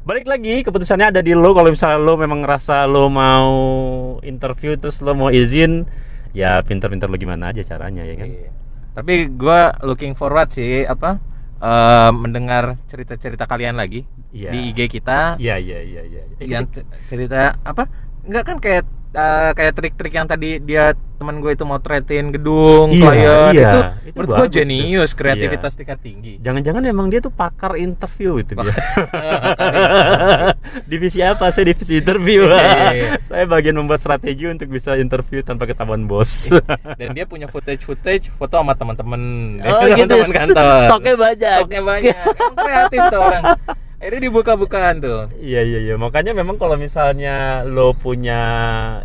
Balik 0.00 0.24
lagi 0.24 0.62
keputusannya 0.62 1.10
ada 1.10 1.20
di 1.20 1.34
lo 1.34 1.50
kalau 1.50 1.68
misalnya 1.68 1.98
lo 1.98 2.14
memang 2.14 2.40
ngerasa 2.40 2.86
lo 2.86 3.06
mau 3.08 3.50
interview 4.22 4.74
terus 4.74 4.98
lo 4.98 5.12
mau 5.12 5.28
izin 5.28 5.84
ya 6.30 6.62
pinter-pinter 6.62 7.06
lo 7.06 7.16
gimana 7.16 7.50
aja 7.50 7.60
caranya 7.64 8.02
ya 8.02 8.14
kan. 8.14 8.28
Iya. 8.28 8.50
Tapi 8.94 9.14
gua 9.30 9.74
looking 9.82 10.14
forward 10.14 10.48
sih 10.48 10.82
apa 10.82 11.18
eh, 11.58 12.10
mendengar 12.12 12.78
cerita-cerita 12.86 13.44
kalian 13.44 13.74
lagi 13.74 14.06
Iya. 14.28 14.50
di 14.52 14.58
IG 14.70 14.88
kita. 14.90 15.36
Iya 15.36 15.56
iya 15.56 15.78
iya 15.80 16.02
iya. 16.04 16.22
Yang 16.38 16.64
t- 16.74 16.86
cerita 17.08 17.56
apa? 17.62 17.88
Enggak 18.22 18.44
kan 18.44 18.56
kayak 18.58 18.84
eh, 19.18 19.50
kayak 19.52 19.72
trik-trik 19.74 20.14
yang 20.14 20.26
tadi 20.26 20.62
dia 20.62 20.94
teman 21.18 21.42
gue 21.42 21.50
itu 21.50 21.66
mau 21.66 21.82
tretin 21.82 22.30
gedung 22.30 22.94
Iya, 22.94 23.02
klien 23.02 23.50
iya. 23.50 23.66
itu, 23.66 23.78
Itu 24.06 24.14
menurut 24.14 24.30
gue 24.38 24.46
jenius 24.54 25.10
Iya. 25.10 25.18
kreativitas 25.18 25.72
tingkat 25.74 25.98
tinggi. 25.98 26.38
Jangan-jangan 26.38 26.82
emang 26.86 27.10
dia 27.10 27.18
tuh 27.18 27.34
pakar 27.34 27.74
interview 27.74 28.38
itu 28.38 28.54
dia. 28.54 28.70
divisi 30.90 31.18
apa? 31.18 31.50
Saya 31.50 31.74
divisi 31.74 31.98
interview. 31.98 32.46
Iya, 32.46 32.94
iya. 32.94 33.10
Saya 33.26 33.44
bagian 33.50 33.74
membuat 33.74 33.98
strategi 33.98 34.46
untuk 34.46 34.70
bisa 34.70 34.94
interview 34.94 35.42
tanpa 35.42 35.66
ketahuan 35.66 36.06
bos. 36.06 36.54
Dan 36.94 37.18
dia 37.18 37.26
punya 37.26 37.50
footage-footage 37.50 38.30
foto 38.30 38.54
sama 38.62 38.78
teman-teman 38.78 39.20
oh 39.66 39.82
gitu. 39.98 40.14
teman 40.14 40.30
kantor. 40.30 40.78
Stoknya 40.86 41.14
banyak. 41.18 41.58
Stoknya 41.66 41.82
banyak. 41.82 42.14
Kreatif 42.54 43.00
tuh 43.10 43.20
orang. 43.20 43.44
Akhirnya 43.98 44.30
dibuka-bukaan 44.30 45.02
tuh. 45.02 45.26
Iya 45.36 45.60
iya 45.60 45.78
iya. 45.82 45.94
Makanya 45.98 46.30
memang 46.30 46.54
kalau 46.54 46.78
misalnya 46.78 47.66
lo 47.66 47.92
punya 47.92 48.40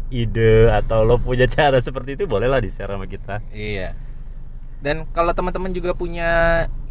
ide 0.07 0.69
atau 0.69 1.01
lo 1.01 1.17
punya 1.17 1.49
cara 1.55 1.81
seperti 1.81 2.13
itu 2.13 2.29
bolehlah 2.29 2.61
di 2.61 2.69
share 2.69 2.93
sama 2.93 3.09
kita. 3.09 3.41
Iya. 3.49 3.97
Dan 4.83 5.07
kalau 5.09 5.31
teman-teman 5.31 5.71
juga 5.71 5.95
punya 5.95 6.29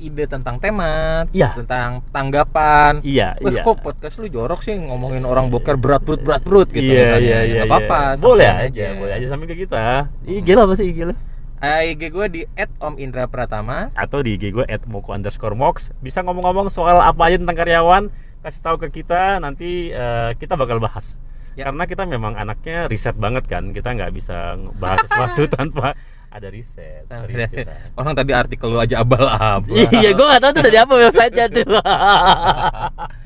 ide 0.00 0.24
tentang 0.24 0.56
tema, 0.56 1.22
Iya. 1.28 1.52
tentang 1.52 2.00
tanggapan, 2.08 3.04
Iya 3.04 3.36
Wah, 3.36 3.52
iya. 3.52 3.60
kok 3.60 3.84
podcast 3.84 4.16
lu 4.16 4.32
jorok 4.32 4.64
sih 4.64 4.72
ngomongin 4.72 5.22
orang 5.22 5.52
boker 5.52 5.76
berat 5.76 6.00
perut 6.00 6.24
berat 6.24 6.40
perut 6.40 6.72
gitu 6.72 6.88
iya, 6.88 7.04
misalnya. 7.04 7.20
iya, 7.20 7.38
Ya, 7.38 7.52
iya, 7.52 7.62
apa-apa. 7.68 8.16
iya. 8.16 8.18
Boleh 8.18 8.48
sampein 8.48 8.66
aja, 8.72 8.86
boleh 8.96 9.12
aja 9.14 9.26
sampai 9.28 9.46
ke 9.46 9.56
kita. 9.62 9.82
IG 10.24 10.48
lo 10.56 10.60
apa 10.64 10.74
sih 10.74 10.86
IG 10.88 10.98
lo? 11.04 11.14
Eh, 11.62 11.94
IG 11.94 12.10
gue 12.10 12.26
di 12.28 12.42
@omindra_pratama. 12.76 13.94
atau 13.94 14.18
di 14.18 14.34
IG 14.34 14.50
gue 14.50 14.66
@moko 14.84 15.14
underscore 15.14 15.54
mox 15.54 15.94
bisa 15.98 16.18
ngomong-ngomong 16.20 16.66
soal 16.66 16.98
apa 16.98 17.30
aja 17.30 17.38
tentang 17.38 17.54
karyawan 17.54 18.04
kasih 18.42 18.60
tahu 18.60 18.76
ke 18.82 18.90
kita 18.92 19.38
nanti 19.38 19.88
eh, 19.88 20.34
kita 20.36 20.58
bakal 20.58 20.82
bahas 20.82 21.22
Ya. 21.52 21.68
karena 21.68 21.84
kita 21.84 22.02
memang 22.02 22.32
anaknya 22.32 22.88
riset 22.88 23.12
banget 23.12 23.44
kan 23.44 23.70
kita 23.70 23.92
nggak 23.92 24.10
bisa 24.10 24.56
bahas 24.74 25.04
sesuatu 25.04 25.44
tanpa 25.54 25.92
ada 26.26 26.48
riset 26.48 27.04
kita. 27.06 27.92
Orang 27.92 28.16
tadi 28.16 28.32
artikel 28.32 28.66
lu 28.66 28.80
aja 28.80 29.04
abal-abal. 29.04 29.76
iya 29.92 30.10
gue 30.10 30.26
nggak 30.26 30.40
tahu 30.40 30.52
tuh 30.56 30.62
dari 30.64 30.78
apa 30.80 30.92
websitenya 30.98 31.46
tuh 31.46 31.64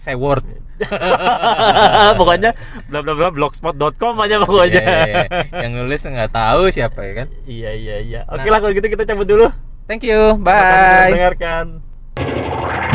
Seword. 0.00 0.42
pokoknya 2.16 2.56
bla 2.88 3.04
bla 3.04 3.12
bla 3.12 3.28
blogspot.com 3.28 4.16
aja 4.18 4.34
Iya, 4.34 4.38
pokoknya. 4.40 4.80
iya, 4.80 5.04
iya. 5.04 5.24
Yang 5.60 5.72
nulis 5.76 6.00
nggak 6.02 6.32
tahu 6.32 6.62
siapa 6.72 7.00
ya 7.04 7.12
kan. 7.14 7.26
Iya 7.44 7.70
iya 7.76 7.96
iya. 8.00 8.20
Oke 8.26 8.42
Nah. 8.42 8.50
lah 8.50 8.58
kalau 8.58 8.72
gitu 8.72 8.88
kita 8.88 9.04
cabut 9.04 9.28
dulu. 9.28 9.46
Thank 9.84 10.02
you. 10.02 10.34
Terima 10.34 10.50
kasih 10.50 10.64
sudah 10.64 10.88
Bye. 10.88 11.04
mendengarkan. 11.06 12.86